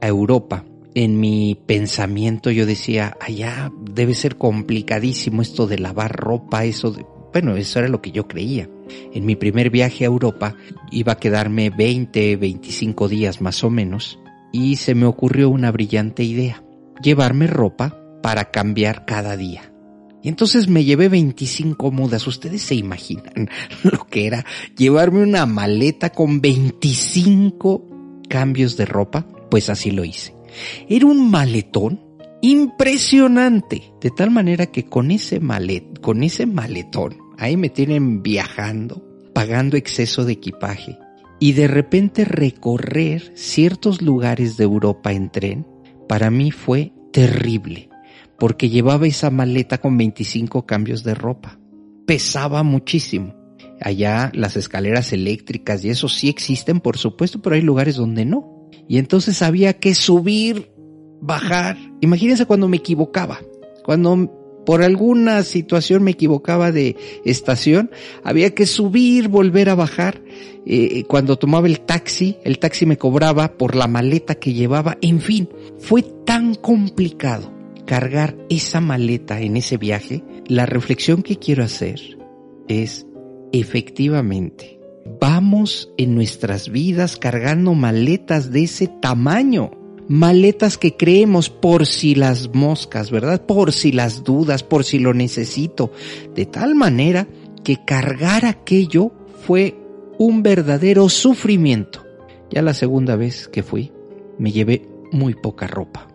a 0.00 0.08
Europa, 0.08 0.64
en 0.98 1.20
mi 1.20 1.56
pensamiento 1.66 2.50
yo 2.50 2.66
decía, 2.66 3.16
allá 3.20 3.70
debe 3.80 4.14
ser 4.14 4.36
complicadísimo 4.36 5.42
esto 5.42 5.68
de 5.68 5.78
lavar 5.78 6.16
ropa, 6.16 6.64
eso 6.64 6.90
de... 6.90 7.06
Bueno, 7.32 7.56
eso 7.56 7.78
era 7.78 7.88
lo 7.88 8.02
que 8.02 8.10
yo 8.10 8.26
creía. 8.26 8.68
En 9.12 9.24
mi 9.24 9.36
primer 9.36 9.70
viaje 9.70 10.04
a 10.04 10.08
Europa 10.08 10.56
iba 10.90 11.12
a 11.12 11.18
quedarme 11.18 11.70
20, 11.70 12.36
25 12.36 13.08
días 13.08 13.40
más 13.40 13.62
o 13.62 13.70
menos 13.70 14.18
y 14.52 14.76
se 14.76 14.96
me 14.96 15.06
ocurrió 15.06 15.50
una 15.50 15.70
brillante 15.70 16.24
idea, 16.24 16.64
llevarme 17.00 17.46
ropa 17.46 17.96
para 18.20 18.50
cambiar 18.50 19.04
cada 19.04 19.36
día. 19.36 19.72
Y 20.20 20.28
entonces 20.28 20.66
me 20.66 20.84
llevé 20.84 21.08
25 21.08 21.92
mudas. 21.92 22.26
Ustedes 22.26 22.62
se 22.62 22.74
imaginan 22.74 23.48
lo 23.84 24.04
que 24.06 24.26
era 24.26 24.44
llevarme 24.76 25.22
una 25.22 25.46
maleta 25.46 26.10
con 26.10 26.40
25 26.40 27.84
cambios 28.28 28.76
de 28.76 28.84
ropa. 28.84 29.24
Pues 29.48 29.70
así 29.70 29.92
lo 29.92 30.04
hice. 30.04 30.37
Era 30.88 31.06
un 31.06 31.30
maletón 31.30 32.00
impresionante. 32.40 33.92
De 34.00 34.10
tal 34.10 34.30
manera 34.30 34.66
que 34.66 34.84
con 34.84 35.10
ese 35.10 35.40
malet, 35.40 36.00
con 36.00 36.22
ese 36.22 36.46
maletón, 36.46 37.16
ahí 37.38 37.56
me 37.56 37.68
tienen 37.68 38.22
viajando, 38.22 39.04
pagando 39.34 39.76
exceso 39.76 40.24
de 40.24 40.34
equipaje. 40.34 40.98
Y 41.40 41.52
de 41.52 41.68
repente 41.68 42.24
recorrer 42.24 43.32
ciertos 43.36 44.02
lugares 44.02 44.56
de 44.56 44.64
Europa 44.64 45.12
en 45.12 45.30
tren, 45.30 45.66
para 46.08 46.30
mí 46.30 46.50
fue 46.50 46.92
terrible 47.12 47.88
porque 48.38 48.68
llevaba 48.68 49.06
esa 49.06 49.30
maleta 49.30 49.78
con 49.78 49.96
25 49.98 50.64
cambios 50.64 51.02
de 51.02 51.14
ropa. 51.14 51.58
Pesaba 52.06 52.62
muchísimo. 52.62 53.34
Allá 53.80 54.30
las 54.34 54.56
escaleras 54.56 55.12
eléctricas 55.12 55.84
y 55.84 55.90
eso 55.90 56.08
sí 56.08 56.28
existen, 56.28 56.80
por 56.80 56.96
supuesto, 56.96 57.42
pero 57.42 57.56
hay 57.56 57.62
lugares 57.62 57.96
donde 57.96 58.24
no. 58.24 58.57
Y 58.88 58.98
entonces 58.98 59.42
había 59.42 59.74
que 59.74 59.94
subir, 59.94 60.70
bajar. 61.20 61.76
Imagínense 62.00 62.46
cuando 62.46 62.68
me 62.68 62.78
equivocaba. 62.78 63.40
Cuando 63.84 64.62
por 64.64 64.82
alguna 64.82 65.42
situación 65.44 66.02
me 66.02 66.10
equivocaba 66.10 66.72
de 66.72 66.96
estación, 67.24 67.90
había 68.22 68.54
que 68.54 68.66
subir, 68.66 69.28
volver 69.28 69.70
a 69.70 69.74
bajar. 69.74 70.22
Eh, 70.66 71.04
cuando 71.08 71.38
tomaba 71.38 71.66
el 71.66 71.80
taxi, 71.80 72.36
el 72.44 72.58
taxi 72.58 72.84
me 72.84 72.98
cobraba 72.98 73.56
por 73.56 73.74
la 73.74 73.88
maleta 73.88 74.34
que 74.34 74.52
llevaba. 74.52 74.98
En 75.00 75.20
fin, 75.20 75.48
fue 75.78 76.02
tan 76.02 76.54
complicado 76.54 77.58
cargar 77.88 78.36
esa 78.50 78.82
maleta 78.82 79.40
en 79.40 79.56
ese 79.56 79.78
viaje, 79.78 80.22
la 80.46 80.66
reflexión 80.66 81.22
que 81.22 81.36
quiero 81.36 81.64
hacer 81.64 82.18
es, 82.68 83.06
efectivamente, 83.50 84.77
vamos 85.20 85.90
en 85.96 86.14
nuestras 86.14 86.68
vidas 86.70 87.16
cargando 87.16 87.74
maletas 87.74 88.50
de 88.50 88.64
ese 88.64 88.86
tamaño, 88.86 89.70
maletas 90.08 90.78
que 90.78 90.96
creemos 90.96 91.50
por 91.50 91.86
si 91.86 92.14
las 92.14 92.54
moscas, 92.54 93.10
¿verdad? 93.10 93.44
Por 93.44 93.72
si 93.72 93.92
las 93.92 94.24
dudas, 94.24 94.62
por 94.62 94.84
si 94.84 94.98
lo 94.98 95.14
necesito, 95.14 95.92
de 96.34 96.46
tal 96.46 96.74
manera 96.74 97.28
que 97.64 97.84
cargar 97.84 98.44
aquello 98.44 99.12
fue 99.46 99.76
un 100.18 100.42
verdadero 100.42 101.08
sufrimiento. 101.08 102.04
Ya 102.50 102.62
la 102.62 102.74
segunda 102.74 103.16
vez 103.16 103.48
que 103.48 103.62
fui, 103.62 103.92
me 104.38 104.52
llevé 104.52 104.88
muy 105.12 105.34
poca 105.34 105.66
ropa 105.66 106.08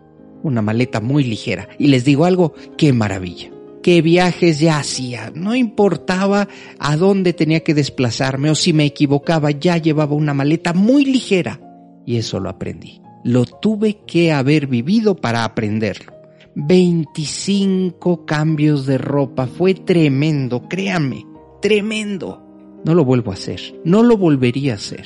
una 0.44 0.62
maleta 0.62 1.00
muy 1.00 1.24
ligera. 1.24 1.68
Y 1.78 1.88
les 1.88 2.04
digo 2.04 2.26
algo, 2.26 2.54
qué 2.76 2.92
maravilla. 2.92 3.50
Qué 3.84 4.00
viajes 4.00 4.60
ya 4.60 4.78
hacía. 4.78 5.30
No 5.34 5.54
importaba 5.54 6.48
a 6.78 6.96
dónde 6.96 7.34
tenía 7.34 7.60
que 7.60 7.74
desplazarme 7.74 8.48
o 8.48 8.54
si 8.54 8.72
me 8.72 8.86
equivocaba, 8.86 9.50
ya 9.50 9.76
llevaba 9.76 10.14
una 10.14 10.32
maleta 10.32 10.72
muy 10.72 11.04
ligera. 11.04 11.60
Y 12.06 12.16
eso 12.16 12.40
lo 12.40 12.48
aprendí. 12.48 13.02
Lo 13.24 13.44
tuve 13.44 13.98
que 14.06 14.32
haber 14.32 14.68
vivido 14.68 15.16
para 15.16 15.44
aprenderlo. 15.44 16.14
25 16.54 18.24
cambios 18.24 18.86
de 18.86 18.96
ropa. 18.96 19.46
Fue 19.46 19.74
tremendo, 19.74 20.66
créanme, 20.66 21.26
tremendo. 21.60 22.42
No 22.86 22.94
lo 22.94 23.04
vuelvo 23.04 23.32
a 23.32 23.34
hacer. 23.34 23.60
No 23.84 24.02
lo 24.02 24.16
volvería 24.16 24.72
a 24.72 24.76
hacer. 24.76 25.04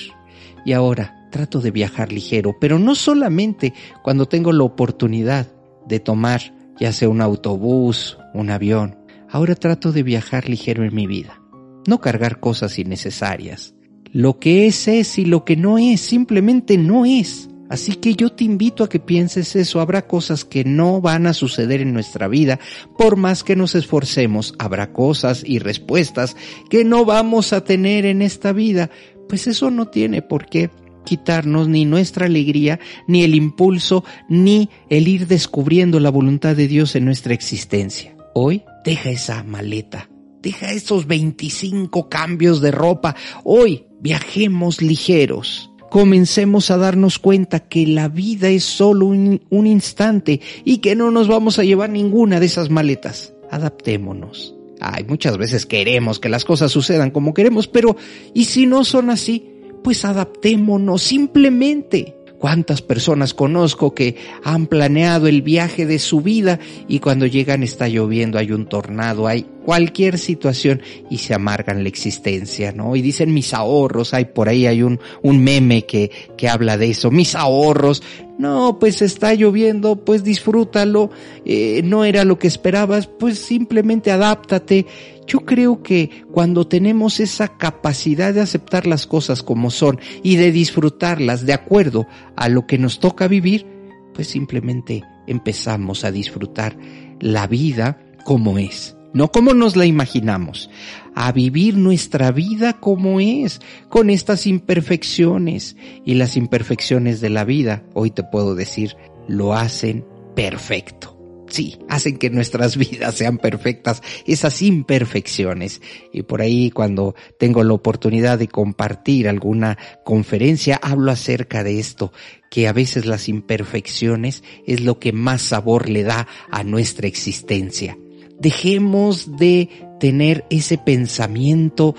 Y 0.64 0.72
ahora 0.72 1.28
trato 1.32 1.60
de 1.60 1.72
viajar 1.72 2.12
ligero, 2.12 2.54
pero 2.60 2.78
no 2.78 2.94
solamente 2.94 3.74
cuando 4.04 4.26
tengo 4.26 4.52
la 4.52 4.62
oportunidad 4.62 5.48
de 5.88 5.98
tomar 5.98 6.40
ya 6.78 6.92
sea 6.92 7.08
un 7.08 7.20
autobús, 7.20 8.17
un 8.40 8.50
avión. 8.50 8.96
Ahora 9.30 9.54
trato 9.54 9.92
de 9.92 10.02
viajar 10.02 10.48
ligero 10.48 10.84
en 10.84 10.94
mi 10.94 11.06
vida, 11.06 11.42
no 11.86 12.00
cargar 12.00 12.40
cosas 12.40 12.78
innecesarias. 12.78 13.74
Lo 14.12 14.38
que 14.38 14.66
es 14.66 14.88
es 14.88 15.18
y 15.18 15.24
lo 15.24 15.44
que 15.44 15.56
no 15.56 15.76
es 15.78 16.00
simplemente 16.00 16.78
no 16.78 17.04
es. 17.04 17.50
Así 17.68 17.96
que 17.96 18.14
yo 18.14 18.32
te 18.32 18.44
invito 18.44 18.82
a 18.82 18.88
que 18.88 18.98
pienses 18.98 19.54
eso. 19.54 19.80
Habrá 19.80 20.06
cosas 20.06 20.44
que 20.44 20.64
no 20.64 21.02
van 21.02 21.26
a 21.26 21.34
suceder 21.34 21.82
en 21.82 21.92
nuestra 21.92 22.26
vida. 22.26 22.58
Por 22.96 23.16
más 23.16 23.44
que 23.44 23.56
nos 23.56 23.74
esforcemos, 23.74 24.54
habrá 24.58 24.92
cosas 24.92 25.42
y 25.44 25.58
respuestas 25.58 26.36
que 26.70 26.84
no 26.84 27.04
vamos 27.04 27.52
a 27.52 27.64
tener 27.64 28.06
en 28.06 28.22
esta 28.22 28.52
vida. 28.52 28.90
Pues 29.28 29.46
eso 29.46 29.70
no 29.70 29.88
tiene 29.88 30.22
por 30.22 30.46
qué 30.46 30.70
quitarnos 31.04 31.68
ni 31.68 31.84
nuestra 31.84 32.26
alegría, 32.26 32.80
ni 33.06 33.22
el 33.22 33.34
impulso, 33.34 34.04
ni 34.28 34.70
el 34.88 35.08
ir 35.08 35.26
descubriendo 35.26 36.00
la 36.00 36.10
voluntad 36.10 36.56
de 36.56 36.68
Dios 36.68 36.96
en 36.96 37.04
nuestra 37.04 37.34
existencia. 37.34 38.17
Hoy 38.40 38.62
deja 38.84 39.10
esa 39.10 39.42
maleta, 39.42 40.08
deja 40.40 40.70
esos 40.70 41.08
25 41.08 42.08
cambios 42.08 42.60
de 42.60 42.70
ropa. 42.70 43.16
Hoy 43.42 43.86
viajemos 44.00 44.80
ligeros. 44.80 45.72
Comencemos 45.90 46.70
a 46.70 46.76
darnos 46.76 47.18
cuenta 47.18 47.58
que 47.58 47.84
la 47.88 48.06
vida 48.06 48.48
es 48.48 48.62
solo 48.62 49.06
un, 49.06 49.42
un, 49.50 49.66
instante 49.66 50.40
y 50.64 50.78
que 50.78 50.94
no 50.94 51.10
nos 51.10 51.26
vamos 51.26 51.58
a 51.58 51.64
llevar 51.64 51.90
ninguna 51.90 52.38
de 52.38 52.46
esas 52.46 52.70
maletas. 52.70 53.34
Adaptémonos. 53.50 54.54
Ay, 54.78 55.02
muchas 55.02 55.36
veces 55.36 55.66
queremos 55.66 56.20
que 56.20 56.28
las 56.28 56.44
cosas 56.44 56.70
sucedan 56.70 57.10
como 57.10 57.34
queremos, 57.34 57.66
pero 57.66 57.96
¿y 58.34 58.44
si 58.44 58.66
no 58.66 58.84
son 58.84 59.10
así? 59.10 59.50
Pues 59.82 60.04
adaptémonos 60.04 61.02
simplemente. 61.02 62.14
¿Cuántas 62.38 62.82
personas 62.82 63.34
conozco 63.34 63.94
que 63.94 64.16
han 64.44 64.68
planeado 64.68 65.26
el 65.26 65.42
viaje 65.42 65.86
de 65.86 65.98
su 65.98 66.20
vida 66.20 66.60
y 66.86 67.00
cuando 67.00 67.26
llegan 67.26 67.64
está 67.64 67.88
lloviendo, 67.88 68.38
hay 68.38 68.52
un 68.52 68.66
tornado, 68.66 69.26
hay 69.26 69.46
cualquier 69.68 70.16
situación 70.16 70.80
y 71.10 71.18
se 71.18 71.34
amargan 71.34 71.82
la 71.82 71.90
existencia, 71.90 72.72
¿no? 72.72 72.96
Y 72.96 73.02
dicen 73.02 73.34
mis 73.34 73.52
ahorros, 73.52 74.14
hay 74.14 74.24
por 74.24 74.48
ahí 74.48 74.64
hay 74.64 74.82
un, 74.82 74.98
un 75.22 75.44
meme 75.44 75.84
que, 75.84 76.10
que 76.38 76.48
habla 76.48 76.78
de 76.78 76.88
eso, 76.88 77.10
mis 77.10 77.34
ahorros. 77.34 78.02
No, 78.38 78.78
pues 78.78 79.02
está 79.02 79.34
lloviendo, 79.34 80.06
pues 80.06 80.24
disfrútalo, 80.24 81.10
eh, 81.44 81.82
no 81.84 82.06
era 82.06 82.24
lo 82.24 82.38
que 82.38 82.46
esperabas, 82.46 83.08
pues 83.08 83.40
simplemente 83.40 84.10
adáptate. 84.10 84.86
Yo 85.26 85.40
creo 85.40 85.82
que 85.82 86.24
cuando 86.32 86.66
tenemos 86.66 87.20
esa 87.20 87.58
capacidad 87.58 88.32
de 88.32 88.40
aceptar 88.40 88.86
las 88.86 89.06
cosas 89.06 89.42
como 89.42 89.70
son 89.70 90.00
y 90.22 90.36
de 90.36 90.50
disfrutarlas 90.50 91.44
de 91.44 91.52
acuerdo 91.52 92.06
a 92.36 92.48
lo 92.48 92.66
que 92.66 92.78
nos 92.78 93.00
toca 93.00 93.28
vivir, 93.28 93.66
pues 94.14 94.28
simplemente 94.28 95.04
empezamos 95.26 96.04
a 96.04 96.10
disfrutar 96.10 96.74
la 97.20 97.46
vida 97.46 98.00
como 98.24 98.56
es 98.56 98.94
no 99.12 99.30
como 99.30 99.54
nos 99.54 99.76
la 99.76 99.86
imaginamos, 99.86 100.70
a 101.14 101.32
vivir 101.32 101.76
nuestra 101.76 102.30
vida 102.30 102.74
como 102.74 103.20
es, 103.20 103.60
con 103.88 104.10
estas 104.10 104.46
imperfecciones. 104.46 105.76
Y 106.04 106.14
las 106.14 106.36
imperfecciones 106.36 107.20
de 107.20 107.30
la 107.30 107.44
vida, 107.44 107.84
hoy 107.94 108.10
te 108.10 108.22
puedo 108.22 108.54
decir, 108.54 108.96
lo 109.26 109.54
hacen 109.54 110.04
perfecto. 110.34 111.16
Sí, 111.48 111.78
hacen 111.88 112.18
que 112.18 112.28
nuestras 112.28 112.76
vidas 112.90 113.14
sean 113.14 113.38
perfectas, 113.38 114.02
esas 114.26 114.60
imperfecciones. 114.60 115.80
Y 116.12 116.22
por 116.22 116.42
ahí 116.42 116.70
cuando 116.70 117.14
tengo 117.38 117.64
la 117.64 117.72
oportunidad 117.72 118.38
de 118.38 118.48
compartir 118.48 119.28
alguna 119.28 119.78
conferencia, 120.04 120.78
hablo 120.82 121.10
acerca 121.10 121.64
de 121.64 121.80
esto, 121.80 122.12
que 122.50 122.68
a 122.68 122.72
veces 122.72 123.06
las 123.06 123.28
imperfecciones 123.28 124.44
es 124.66 124.82
lo 124.82 124.98
que 124.98 125.12
más 125.12 125.40
sabor 125.40 125.88
le 125.88 126.02
da 126.02 126.28
a 126.50 126.62
nuestra 126.64 127.08
existencia 127.08 127.96
dejemos 128.38 129.36
de 129.36 129.68
tener 130.00 130.44
ese 130.50 130.78
pensamiento 130.78 131.94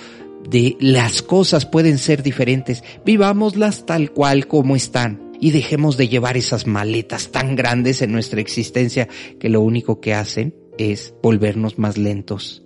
de 0.50 0.78
las 0.80 1.22
cosas 1.22 1.66
pueden 1.66 1.98
ser 1.98 2.24
diferentes, 2.24 2.84
vivámoslas 3.06 3.86
tal 3.86 4.12
cual 4.12 4.48
como 4.48 4.76
están 4.76 5.32
y 5.40 5.52
dejemos 5.52 5.98
de 5.98 6.08
llevar 6.08 6.38
esas 6.38 6.68
maletas 6.68 7.32
tan 7.32 7.56
grandes 7.56 8.02
en 8.02 8.12
nuestra 8.12 8.42
existencia 8.42 9.08
que 9.40 9.50
lo 9.50 9.62
único 9.62 10.02
que 10.02 10.14
hacen 10.14 10.56
es 10.78 11.14
volvernos 11.22 11.78
más 11.78 11.98
lentos, 11.98 12.64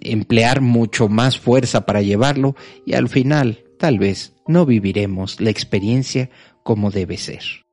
emplear 0.00 0.60
mucho 0.60 1.08
más 1.08 1.38
fuerza 1.38 1.86
para 1.86 2.02
llevarlo 2.02 2.54
y 2.86 2.94
al 2.94 3.08
final 3.08 3.64
tal 3.78 3.98
vez 3.98 4.34
no 4.46 4.66
viviremos 4.66 5.40
la 5.40 5.50
experiencia 5.50 6.30
como 6.62 6.90
debe 6.90 7.16
ser. 7.16 7.67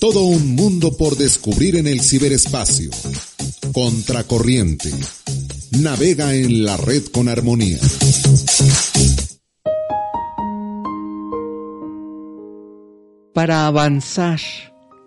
Todo 0.00 0.24
un 0.24 0.54
mundo 0.54 0.94
por 0.96 1.16
descubrir 1.16 1.76
en 1.76 1.86
el 1.86 2.02
ciberespacio. 2.02 2.90
Contracorriente. 3.72 4.90
Navega 5.80 6.34
en 6.34 6.64
la 6.64 6.76
red 6.76 7.04
con 7.06 7.28
armonía. 7.28 7.78
Para 13.32 13.66
avanzar 13.66 14.40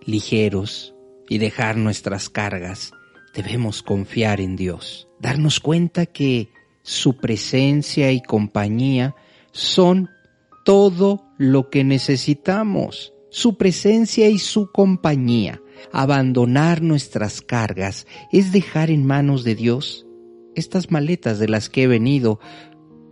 ligeros 0.05 0.95
y 1.27 1.37
dejar 1.37 1.77
nuestras 1.77 2.29
cargas, 2.29 2.91
debemos 3.35 3.83
confiar 3.83 4.41
en 4.41 4.55
Dios, 4.55 5.07
darnos 5.19 5.59
cuenta 5.59 6.07
que 6.07 6.49
su 6.81 7.17
presencia 7.17 8.11
y 8.11 8.21
compañía 8.21 9.15
son 9.51 10.09
todo 10.65 11.23
lo 11.37 11.69
que 11.69 11.83
necesitamos 11.83 13.13
su 13.29 13.57
presencia 13.57 14.29
y 14.29 14.39
su 14.39 14.71
compañía. 14.71 15.61
Abandonar 15.91 16.81
nuestras 16.81 17.41
cargas 17.41 18.05
es 18.31 18.51
dejar 18.51 18.89
en 18.91 19.05
manos 19.05 19.43
de 19.43 19.55
Dios 19.55 20.05
estas 20.55 20.91
maletas 20.91 21.39
de 21.39 21.47
las 21.47 21.69
que 21.69 21.83
he 21.83 21.87
venido 21.87 22.39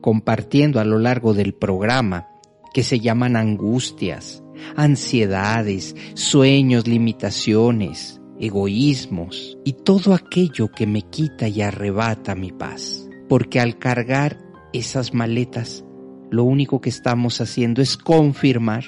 compartiendo 0.01 0.79
a 0.79 0.85
lo 0.85 0.99
largo 0.99 1.33
del 1.33 1.53
programa, 1.53 2.27
que 2.73 2.83
se 2.83 2.99
llaman 2.99 3.35
angustias, 3.35 4.43
ansiedades, 4.75 5.95
sueños, 6.13 6.87
limitaciones, 6.87 8.21
egoísmos 8.39 9.57
y 9.63 9.73
todo 9.73 10.13
aquello 10.13 10.71
que 10.71 10.85
me 10.85 11.01
quita 11.03 11.47
y 11.47 11.61
arrebata 11.61 12.35
mi 12.35 12.51
paz. 12.51 13.07
Porque 13.29 13.59
al 13.59 13.77
cargar 13.77 14.37
esas 14.73 15.13
maletas, 15.13 15.83
lo 16.29 16.43
único 16.43 16.81
que 16.81 16.89
estamos 16.89 17.41
haciendo 17.41 17.81
es 17.81 17.97
confirmar 17.97 18.83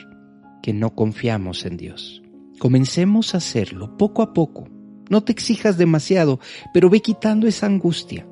que 0.61 0.73
no 0.73 0.95
confiamos 0.95 1.65
en 1.65 1.77
Dios. 1.77 2.21
Comencemos 2.59 3.33
a 3.33 3.37
hacerlo 3.37 3.97
poco 3.97 4.21
a 4.21 4.33
poco. 4.33 4.67
No 5.09 5.23
te 5.23 5.31
exijas 5.31 5.77
demasiado, 5.77 6.39
pero 6.73 6.89
ve 6.89 7.01
quitando 7.01 7.47
esa 7.47 7.65
angustia. 7.65 8.27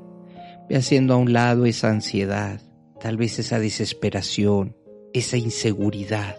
Ve 0.70 0.76
haciendo 0.76 1.14
a 1.14 1.18
un 1.18 1.34
lado 1.34 1.66
esa 1.66 1.90
ansiedad, 1.90 2.62
tal 3.00 3.18
vez 3.18 3.40
esa 3.40 3.60
desesperación, 3.60 4.76
esa 5.14 5.38
inseguridad. 5.38 6.36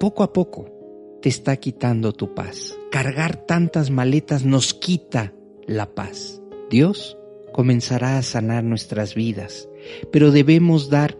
Poco 0.00 0.22
a 0.22 0.32
poco 0.32 0.72
te 1.20 1.28
está 1.28 1.56
quitando 1.56 2.12
tu 2.12 2.34
paz. 2.34 2.76
Cargar 2.90 3.36
tantas 3.36 3.90
maletas 3.90 4.44
nos 4.44 4.74
quita 4.74 5.34
la 5.66 5.94
paz. 5.94 6.40
Dios 6.70 7.18
comenzará 7.52 8.18
a 8.18 8.22
sanar 8.22 8.64
nuestras 8.64 9.14
vidas, 9.14 9.68
pero 10.10 10.30
debemos 10.30 10.90
dar 10.90 11.16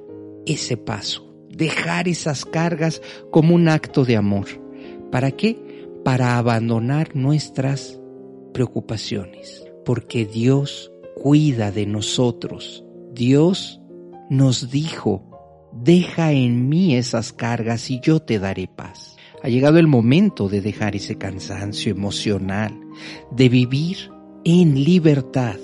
ese 0.46 0.76
paso 0.76 1.25
dejar 1.56 2.08
esas 2.08 2.44
cargas 2.44 3.02
como 3.30 3.54
un 3.54 3.68
acto 3.68 4.04
de 4.04 4.16
amor. 4.16 4.46
¿Para 5.10 5.30
qué? 5.30 5.58
Para 6.04 6.38
abandonar 6.38 7.16
nuestras 7.16 8.00
preocupaciones. 8.52 9.64
Porque 9.84 10.26
Dios 10.26 10.92
cuida 11.14 11.70
de 11.70 11.86
nosotros. 11.86 12.84
Dios 13.12 13.80
nos 14.28 14.70
dijo, 14.70 15.70
deja 15.72 16.32
en 16.32 16.68
mí 16.68 16.96
esas 16.96 17.32
cargas 17.32 17.90
y 17.90 18.00
yo 18.00 18.20
te 18.20 18.38
daré 18.38 18.68
paz. 18.68 19.16
Ha 19.42 19.48
llegado 19.48 19.78
el 19.78 19.86
momento 19.86 20.48
de 20.48 20.60
dejar 20.60 20.96
ese 20.96 21.16
cansancio 21.16 21.92
emocional, 21.92 22.78
de 23.30 23.48
vivir 23.48 24.10
en 24.44 24.82
libertad 24.84 25.56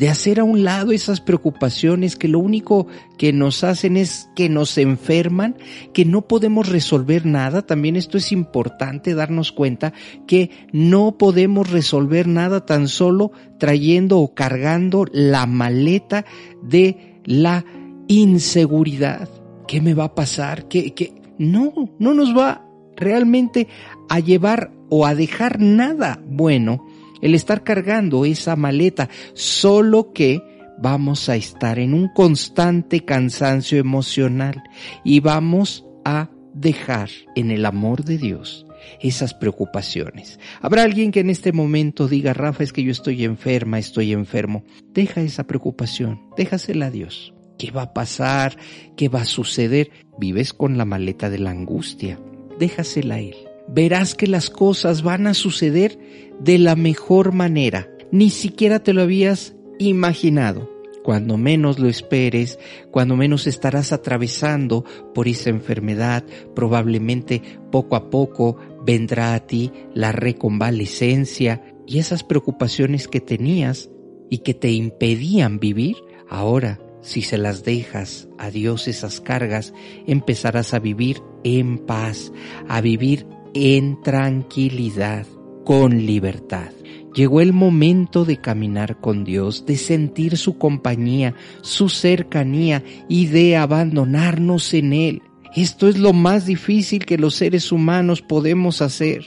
de 0.00 0.08
hacer 0.08 0.40
a 0.40 0.44
un 0.44 0.64
lado 0.64 0.92
esas 0.92 1.20
preocupaciones 1.20 2.16
que 2.16 2.26
lo 2.26 2.38
único 2.38 2.86
que 3.18 3.34
nos 3.34 3.62
hacen 3.64 3.98
es 3.98 4.30
que 4.34 4.48
nos 4.48 4.78
enferman, 4.78 5.56
que 5.92 6.06
no 6.06 6.26
podemos 6.26 6.70
resolver 6.70 7.26
nada. 7.26 7.66
También 7.66 7.96
esto 7.96 8.16
es 8.16 8.32
importante 8.32 9.14
darnos 9.14 9.52
cuenta 9.52 9.92
que 10.26 10.50
no 10.72 11.18
podemos 11.18 11.70
resolver 11.70 12.28
nada 12.28 12.64
tan 12.64 12.88
solo 12.88 13.32
trayendo 13.58 14.20
o 14.20 14.34
cargando 14.34 15.04
la 15.12 15.44
maleta 15.44 16.24
de 16.62 17.20
la 17.26 17.66
inseguridad. 18.08 19.28
¿Qué 19.68 19.82
me 19.82 19.92
va 19.92 20.04
a 20.04 20.14
pasar? 20.14 20.66
¿Qué, 20.66 20.94
qué? 20.94 21.12
No, 21.36 21.74
no 21.98 22.14
nos 22.14 22.34
va 22.34 22.66
realmente 22.96 23.68
a 24.08 24.18
llevar 24.18 24.72
o 24.88 25.04
a 25.04 25.14
dejar 25.14 25.60
nada 25.60 26.22
bueno 26.26 26.86
el 27.22 27.34
estar 27.34 27.62
cargando 27.62 28.24
esa 28.24 28.56
maleta, 28.56 29.08
solo 29.34 30.12
que 30.12 30.42
vamos 30.78 31.28
a 31.28 31.36
estar 31.36 31.78
en 31.78 31.94
un 31.94 32.08
constante 32.08 33.04
cansancio 33.04 33.78
emocional 33.78 34.62
y 35.04 35.20
vamos 35.20 35.84
a 36.04 36.30
dejar 36.54 37.10
en 37.36 37.50
el 37.50 37.66
amor 37.66 38.04
de 38.04 38.18
Dios 38.18 38.66
esas 39.00 39.34
preocupaciones. 39.34 40.38
Habrá 40.60 40.82
alguien 40.82 41.12
que 41.12 41.20
en 41.20 41.30
este 41.30 41.52
momento 41.52 42.08
diga, 42.08 42.32
Rafa, 42.32 42.64
es 42.64 42.72
que 42.72 42.82
yo 42.82 42.90
estoy 42.90 43.24
enferma, 43.24 43.78
estoy 43.78 44.12
enfermo. 44.12 44.64
Deja 44.92 45.20
esa 45.20 45.46
preocupación, 45.46 46.22
déjasela 46.36 46.86
a 46.86 46.90
Dios. 46.90 47.34
¿Qué 47.58 47.70
va 47.70 47.82
a 47.82 47.92
pasar? 47.92 48.56
¿Qué 48.96 49.10
va 49.10 49.22
a 49.22 49.26
suceder? 49.26 49.90
Vives 50.18 50.54
con 50.54 50.78
la 50.78 50.86
maleta 50.86 51.28
de 51.28 51.38
la 51.38 51.50
angustia. 51.50 52.18
Déjasela 52.58 53.16
a 53.16 53.20
Él. 53.20 53.49
Verás 53.72 54.14
que 54.14 54.26
las 54.26 54.50
cosas 54.50 55.02
van 55.02 55.26
a 55.26 55.34
suceder 55.34 55.98
de 56.40 56.58
la 56.58 56.76
mejor 56.76 57.32
manera. 57.32 57.88
Ni 58.10 58.30
siquiera 58.30 58.82
te 58.82 58.92
lo 58.92 59.02
habías 59.02 59.54
imaginado. 59.78 60.68
Cuando 61.02 61.38
menos 61.38 61.78
lo 61.78 61.88
esperes, 61.88 62.58
cuando 62.90 63.16
menos 63.16 63.46
estarás 63.46 63.92
atravesando 63.92 64.84
por 65.14 65.28
esa 65.28 65.48
enfermedad, 65.48 66.24
probablemente 66.54 67.42
poco 67.70 67.96
a 67.96 68.10
poco 68.10 68.58
vendrá 68.84 69.34
a 69.34 69.46
ti 69.46 69.72
la 69.94 70.12
reconvalecencia 70.12 71.62
y 71.86 71.98
esas 71.98 72.22
preocupaciones 72.22 73.08
que 73.08 73.20
tenías 73.20 73.88
y 74.28 74.38
que 74.38 74.52
te 74.52 74.70
impedían 74.70 75.58
vivir, 75.58 75.96
ahora, 76.28 76.80
si 77.00 77.22
se 77.22 77.38
las 77.38 77.64
dejas 77.64 78.28
a 78.38 78.50
Dios 78.50 78.86
esas 78.86 79.20
cargas, 79.20 79.72
empezarás 80.06 80.74
a 80.74 80.78
vivir 80.78 81.22
en 81.44 81.78
paz, 81.78 82.30
a 82.68 82.80
vivir 82.80 83.26
en 83.54 84.00
tranquilidad, 84.02 85.26
con 85.64 86.06
libertad. 86.06 86.70
Llegó 87.14 87.40
el 87.40 87.52
momento 87.52 88.24
de 88.24 88.36
caminar 88.36 89.00
con 89.00 89.24
Dios, 89.24 89.66
de 89.66 89.76
sentir 89.76 90.36
su 90.36 90.58
compañía, 90.58 91.34
su 91.60 91.88
cercanía 91.88 92.84
y 93.08 93.26
de 93.26 93.56
abandonarnos 93.56 94.72
en 94.74 94.92
Él. 94.92 95.22
Esto 95.56 95.88
es 95.88 95.98
lo 95.98 96.12
más 96.12 96.46
difícil 96.46 97.04
que 97.04 97.18
los 97.18 97.34
seres 97.34 97.72
humanos 97.72 98.22
podemos 98.22 98.80
hacer, 98.80 99.24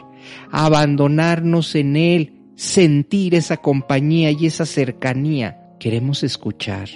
abandonarnos 0.50 1.76
en 1.76 1.98
Él, 1.98 2.34
sentir 2.56 3.36
esa 3.36 3.58
compañía 3.58 4.32
y 4.32 4.46
esa 4.46 4.66
cercanía. 4.66 5.60
Queremos 5.80 6.24
escuchar 6.24 6.88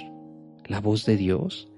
la 0.66 0.80
voz 0.80 1.04
de 1.04 1.18
Dios 1.18 1.68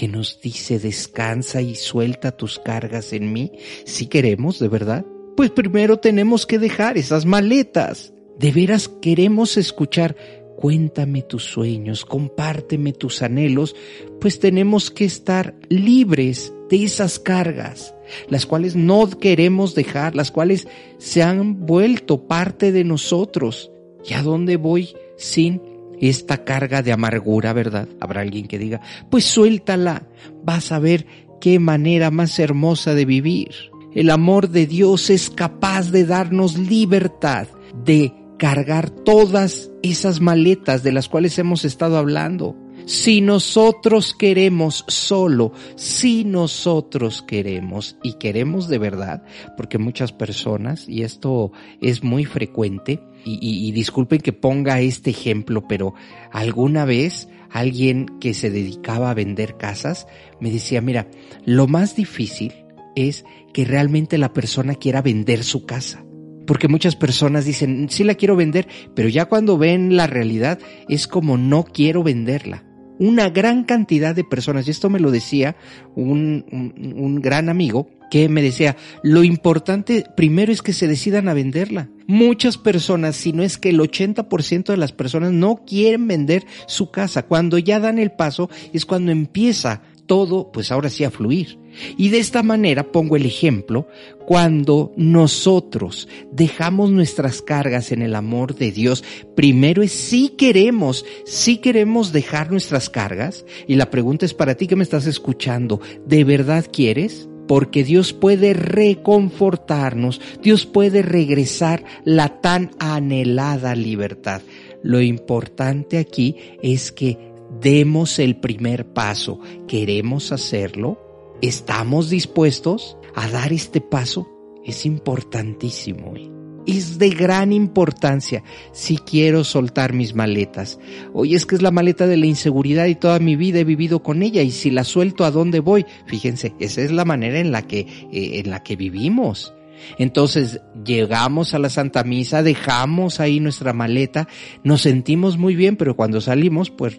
que 0.00 0.08
nos 0.08 0.40
dice 0.40 0.78
descansa 0.78 1.60
y 1.60 1.74
suelta 1.74 2.32
tus 2.32 2.58
cargas 2.58 3.12
en 3.12 3.34
mí. 3.34 3.52
Si 3.84 4.06
queremos, 4.06 4.58
de 4.58 4.68
verdad, 4.68 5.04
pues 5.36 5.50
primero 5.50 5.98
tenemos 5.98 6.46
que 6.46 6.58
dejar 6.58 6.96
esas 6.96 7.26
maletas 7.26 8.14
de 8.38 8.50
veras 8.50 8.88
queremos 8.88 9.58
escuchar, 9.58 10.16
cuéntame 10.56 11.20
tus 11.20 11.44
sueños, 11.44 12.06
compárteme 12.06 12.94
tus 12.94 13.20
anhelos, 13.20 13.76
pues 14.22 14.40
tenemos 14.40 14.90
que 14.90 15.04
estar 15.04 15.54
libres 15.68 16.50
de 16.70 16.82
esas 16.82 17.18
cargas, 17.18 17.94
las 18.30 18.46
cuales 18.46 18.76
no 18.76 19.06
queremos 19.06 19.74
dejar, 19.74 20.16
las 20.16 20.30
cuales 20.30 20.66
se 20.96 21.22
han 21.22 21.66
vuelto 21.66 22.26
parte 22.26 22.72
de 22.72 22.84
nosotros. 22.84 23.70
¿Y 24.08 24.14
a 24.14 24.22
dónde 24.22 24.56
voy 24.56 24.94
sin 25.18 25.60
esta 26.00 26.44
carga 26.44 26.82
de 26.82 26.92
amargura, 26.92 27.52
verdad? 27.52 27.88
Habrá 28.00 28.22
alguien 28.22 28.46
que 28.46 28.58
diga, 28.58 28.80
pues 29.10 29.24
suéltala, 29.24 30.06
vas 30.42 30.72
a 30.72 30.78
ver 30.78 31.06
qué 31.40 31.58
manera 31.58 32.10
más 32.10 32.38
hermosa 32.38 32.94
de 32.94 33.04
vivir. 33.04 33.50
El 33.94 34.10
amor 34.10 34.50
de 34.50 34.66
Dios 34.66 35.10
es 35.10 35.30
capaz 35.30 35.90
de 35.90 36.04
darnos 36.04 36.56
libertad, 36.56 37.48
de 37.84 38.14
cargar 38.38 38.90
todas 38.90 39.70
esas 39.82 40.20
maletas 40.20 40.82
de 40.82 40.92
las 40.92 41.08
cuales 41.08 41.38
hemos 41.38 41.64
estado 41.64 41.98
hablando. 41.98 42.56
Si 42.86 43.20
nosotros 43.20 44.14
queremos 44.18 44.84
solo, 44.88 45.52
si 45.76 46.24
nosotros 46.24 47.22
queremos 47.22 47.96
y 48.02 48.14
queremos 48.14 48.68
de 48.68 48.78
verdad, 48.78 49.22
porque 49.56 49.78
muchas 49.78 50.12
personas, 50.12 50.88
y 50.88 51.02
esto 51.02 51.52
es 51.80 52.02
muy 52.02 52.24
frecuente, 52.24 53.00
y, 53.24 53.72
disculpen 53.72 54.20
que 54.20 54.32
ponga 54.32 54.80
este 54.80 55.10
ejemplo, 55.10 55.66
pero 55.68 55.94
alguna 56.32 56.84
vez 56.84 57.28
alguien 57.50 58.06
que 58.20 58.34
se 58.34 58.50
dedicaba 58.50 59.10
a 59.10 59.14
vender 59.14 59.56
casas 59.56 60.06
me 60.40 60.50
decía, 60.50 60.80
mira, 60.80 61.08
lo 61.44 61.66
más 61.66 61.96
difícil 61.96 62.52
es 62.96 63.24
que 63.52 63.64
realmente 63.64 64.18
la 64.18 64.32
persona 64.32 64.74
quiera 64.74 65.02
vender 65.02 65.44
su 65.44 65.66
casa 65.66 66.04
porque 66.46 66.66
muchas 66.66 66.96
personas 66.96 67.44
dicen, 67.44 67.86
sí 67.90 68.02
la 68.02 68.16
quiero 68.16 68.34
vender, 68.34 68.66
pero 68.96 69.08
ya 69.08 69.26
cuando 69.26 69.56
ven 69.56 69.94
la 69.94 70.08
realidad 70.08 70.58
es 70.88 71.06
como 71.06 71.38
no 71.38 71.62
quiero 71.62 72.02
venderla. 72.02 72.64
Una 73.00 73.30
gran 73.30 73.64
cantidad 73.64 74.14
de 74.14 74.22
personas, 74.22 74.68
y 74.68 74.70
esto 74.70 74.90
me 74.90 75.00
lo 75.00 75.10
decía 75.10 75.56
un, 75.96 76.44
un, 76.52 76.94
un 76.96 77.20
gran 77.20 77.48
amigo, 77.48 77.88
que 78.10 78.28
me 78.28 78.42
decía, 78.42 78.76
lo 79.02 79.24
importante 79.24 80.04
primero 80.16 80.52
es 80.52 80.62
que 80.62 80.72
se 80.72 80.88
decidan 80.88 81.28
a 81.28 81.34
venderla. 81.34 81.88
Muchas 82.06 82.58
personas, 82.58 83.16
si 83.16 83.32
no 83.32 83.42
es 83.42 83.56
que 83.56 83.70
el 83.70 83.78
80% 83.78 84.64
de 84.64 84.76
las 84.76 84.92
personas 84.92 85.32
no 85.32 85.64
quieren 85.64 86.08
vender 86.08 86.44
su 86.66 86.90
casa. 86.90 87.22
Cuando 87.22 87.56
ya 87.56 87.80
dan 87.80 87.98
el 87.98 88.10
paso 88.10 88.50
es 88.72 88.84
cuando 88.84 89.12
empieza 89.12 89.82
todo, 90.06 90.50
pues 90.52 90.72
ahora 90.72 90.90
sí 90.90 91.04
a 91.04 91.10
fluir. 91.10 91.59
Y 91.96 92.08
de 92.08 92.18
esta 92.18 92.42
manera 92.42 92.90
pongo 92.92 93.16
el 93.16 93.26
ejemplo 93.26 93.88
cuando 94.26 94.92
nosotros 94.96 96.08
dejamos 96.32 96.90
nuestras 96.90 97.42
cargas 97.42 97.92
en 97.92 98.02
el 98.02 98.14
amor 98.14 98.54
de 98.54 98.70
Dios. 98.72 99.04
Primero 99.34 99.82
es 99.82 99.92
si 99.92 100.30
queremos, 100.30 101.04
si 101.24 101.58
queremos 101.58 102.12
dejar 102.12 102.50
nuestras 102.50 102.90
cargas. 102.90 103.44
Y 103.66 103.76
la 103.76 103.90
pregunta 103.90 104.26
es 104.26 104.34
para 104.34 104.56
ti 104.56 104.66
que 104.66 104.76
me 104.76 104.84
estás 104.84 105.06
escuchando, 105.06 105.80
¿de 106.06 106.24
verdad 106.24 106.66
quieres? 106.70 107.26
porque 107.50 107.82
Dios 107.82 108.12
puede 108.12 108.54
reconfortarnos, 108.54 110.20
Dios 110.40 110.66
puede 110.66 111.02
regresar 111.02 111.82
la 112.04 112.40
tan 112.40 112.70
anhelada 112.78 113.74
libertad. 113.74 114.40
Lo 114.84 115.00
importante 115.00 115.98
aquí 115.98 116.36
es 116.62 116.92
que 116.92 117.18
demos 117.60 118.20
el 118.20 118.36
primer 118.36 118.86
paso. 118.86 119.40
¿Queremos 119.66 120.30
hacerlo? 120.30 121.09
¿Estamos 121.42 122.10
dispuestos 122.10 122.98
a 123.14 123.26
dar 123.28 123.52
este 123.52 123.80
paso? 123.80 124.28
Es 124.62 124.84
importantísimo. 124.84 126.14
¿eh? 126.14 126.30
Es 126.66 126.98
de 126.98 127.08
gran 127.08 127.54
importancia 127.54 128.44
si 128.72 128.98
quiero 128.98 129.42
soltar 129.42 129.94
mis 129.94 130.14
maletas. 130.14 130.78
Hoy 131.14 131.34
es 131.34 131.46
que 131.46 131.54
es 131.54 131.62
la 131.62 131.70
maleta 131.70 132.06
de 132.06 132.18
la 132.18 132.26
inseguridad 132.26 132.86
y 132.86 132.94
toda 132.94 133.18
mi 133.20 133.36
vida 133.36 133.60
he 133.60 133.64
vivido 133.64 134.02
con 134.02 134.22
ella 134.22 134.42
y 134.42 134.50
si 134.50 134.70
la 134.70 134.84
suelto 134.84 135.24
a 135.24 135.30
dónde 135.30 135.60
voy, 135.60 135.86
fíjense, 136.04 136.52
esa 136.60 136.82
es 136.82 136.92
la 136.92 137.06
manera 137.06 137.38
en 137.38 137.52
la 137.52 137.62
que 137.62 137.80
eh, 138.12 138.40
en 138.40 138.50
la 138.50 138.62
que 138.62 138.76
vivimos. 138.76 139.54
Entonces 139.98 140.60
llegamos 140.84 141.54
a 141.54 141.58
la 141.58 141.70
Santa 141.70 142.04
Misa, 142.04 142.42
dejamos 142.42 143.18
ahí 143.18 143.40
nuestra 143.40 143.72
maleta, 143.72 144.28
nos 144.62 144.82
sentimos 144.82 145.38
muy 145.38 145.54
bien, 145.54 145.76
pero 145.76 145.96
cuando 145.96 146.20
salimos, 146.20 146.70
pues, 146.70 146.98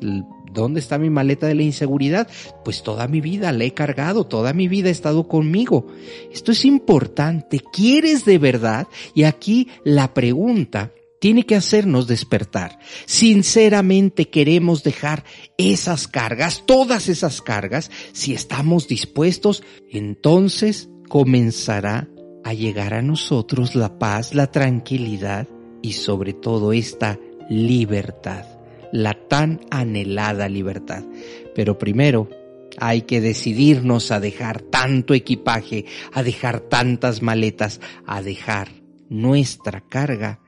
¿dónde 0.54 0.80
está 0.80 0.98
mi 0.98 1.10
maleta 1.10 1.48
de 1.48 1.56
la 1.56 1.64
inseguridad? 1.64 2.28
Pues 2.64 2.84
toda 2.84 3.08
mi 3.08 3.22
vida 3.22 3.52
la 3.52 3.64
he 3.64 3.74
cargado, 3.74 4.26
toda 4.26 4.54
mi 4.54 4.68
vida 4.68 4.90
ha 4.90 4.92
estado 4.92 5.28
conmigo. 5.28 5.88
Esto 6.32 6.52
es 6.52 6.66
importante. 6.66 7.62
¿Quieres 7.74 8.26
de 8.26 8.38
verdad? 8.38 8.88
Y 9.14 9.24
aquí 9.24 9.68
la 9.84 10.14
pregunta 10.14 10.92
tiene 11.22 11.46
que 11.46 11.56
hacernos 11.56 12.08
despertar. 12.08 12.80
Sinceramente 13.06 14.30
queremos 14.30 14.84
dejar 14.84 15.24
esas 15.58 16.08
cargas, 16.08 16.64
todas 16.66 17.10
esas 17.10 17.42
cargas, 17.42 17.92
si 18.12 18.34
estamos 18.34 18.88
dispuestos, 18.88 19.64
entonces 19.92 20.90
comenzará 21.08 22.10
a 22.44 22.54
llegar 22.54 22.96
a 22.96 23.04
nosotros 23.04 23.76
la 23.76 24.00
paz, 24.00 24.34
la 24.34 24.52
tranquilidad 24.52 25.48
y 25.84 25.94
sobre 25.94 26.34
todo 26.34 26.74
esta 26.74 27.20
libertad, 27.50 28.46
la 28.92 29.14
tan 29.28 29.62
anhelada 29.70 30.50
libertad. 30.50 31.04
Pero 31.56 31.78
primero 31.78 32.30
hay 32.78 33.02
que 33.04 33.22
decidirnos 33.22 34.12
a 34.12 34.20
dejar 34.20 34.62
tanto 34.62 35.14
equipaje, 35.14 35.86
a 36.14 36.24
dejar 36.24 36.62
tantas 36.62 37.22
maletas, 37.22 37.82
a 38.06 38.22
dejar 38.22 38.70
nuestra 39.10 39.82
carga 39.82 40.40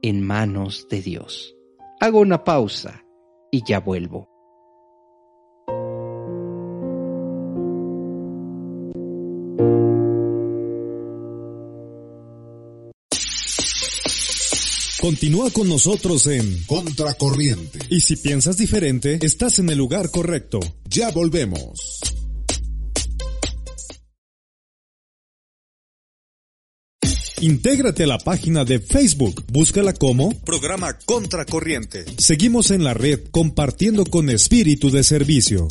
en 0.00 0.22
manos 0.22 0.88
de 0.88 1.02
Dios. 1.02 1.54
Hago 2.00 2.20
una 2.20 2.44
pausa 2.44 3.04
y 3.50 3.62
ya 3.64 3.80
vuelvo. 3.80 4.31
Continúa 15.02 15.50
con 15.50 15.68
nosotros 15.68 16.28
en 16.28 16.62
Contracorriente. 16.62 17.80
Y 17.90 18.02
si 18.02 18.14
piensas 18.14 18.56
diferente, 18.56 19.18
estás 19.20 19.58
en 19.58 19.68
el 19.68 19.76
lugar 19.76 20.12
correcto. 20.12 20.60
Ya 20.88 21.10
volvemos. 21.10 21.98
Intégrate 27.40 28.04
a 28.04 28.06
la 28.06 28.18
página 28.18 28.64
de 28.64 28.78
Facebook. 28.78 29.44
Búscala 29.50 29.92
como 29.92 30.38
Programa 30.42 30.96
Contracorriente. 31.04 32.04
Seguimos 32.18 32.70
en 32.70 32.84
la 32.84 32.94
red 32.94 33.22
compartiendo 33.32 34.04
con 34.04 34.30
espíritu 34.30 34.88
de 34.88 35.02
servicio. 35.02 35.66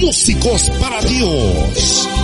Músicos 0.00 0.70
para 0.80 1.02
Dios. 1.02 2.19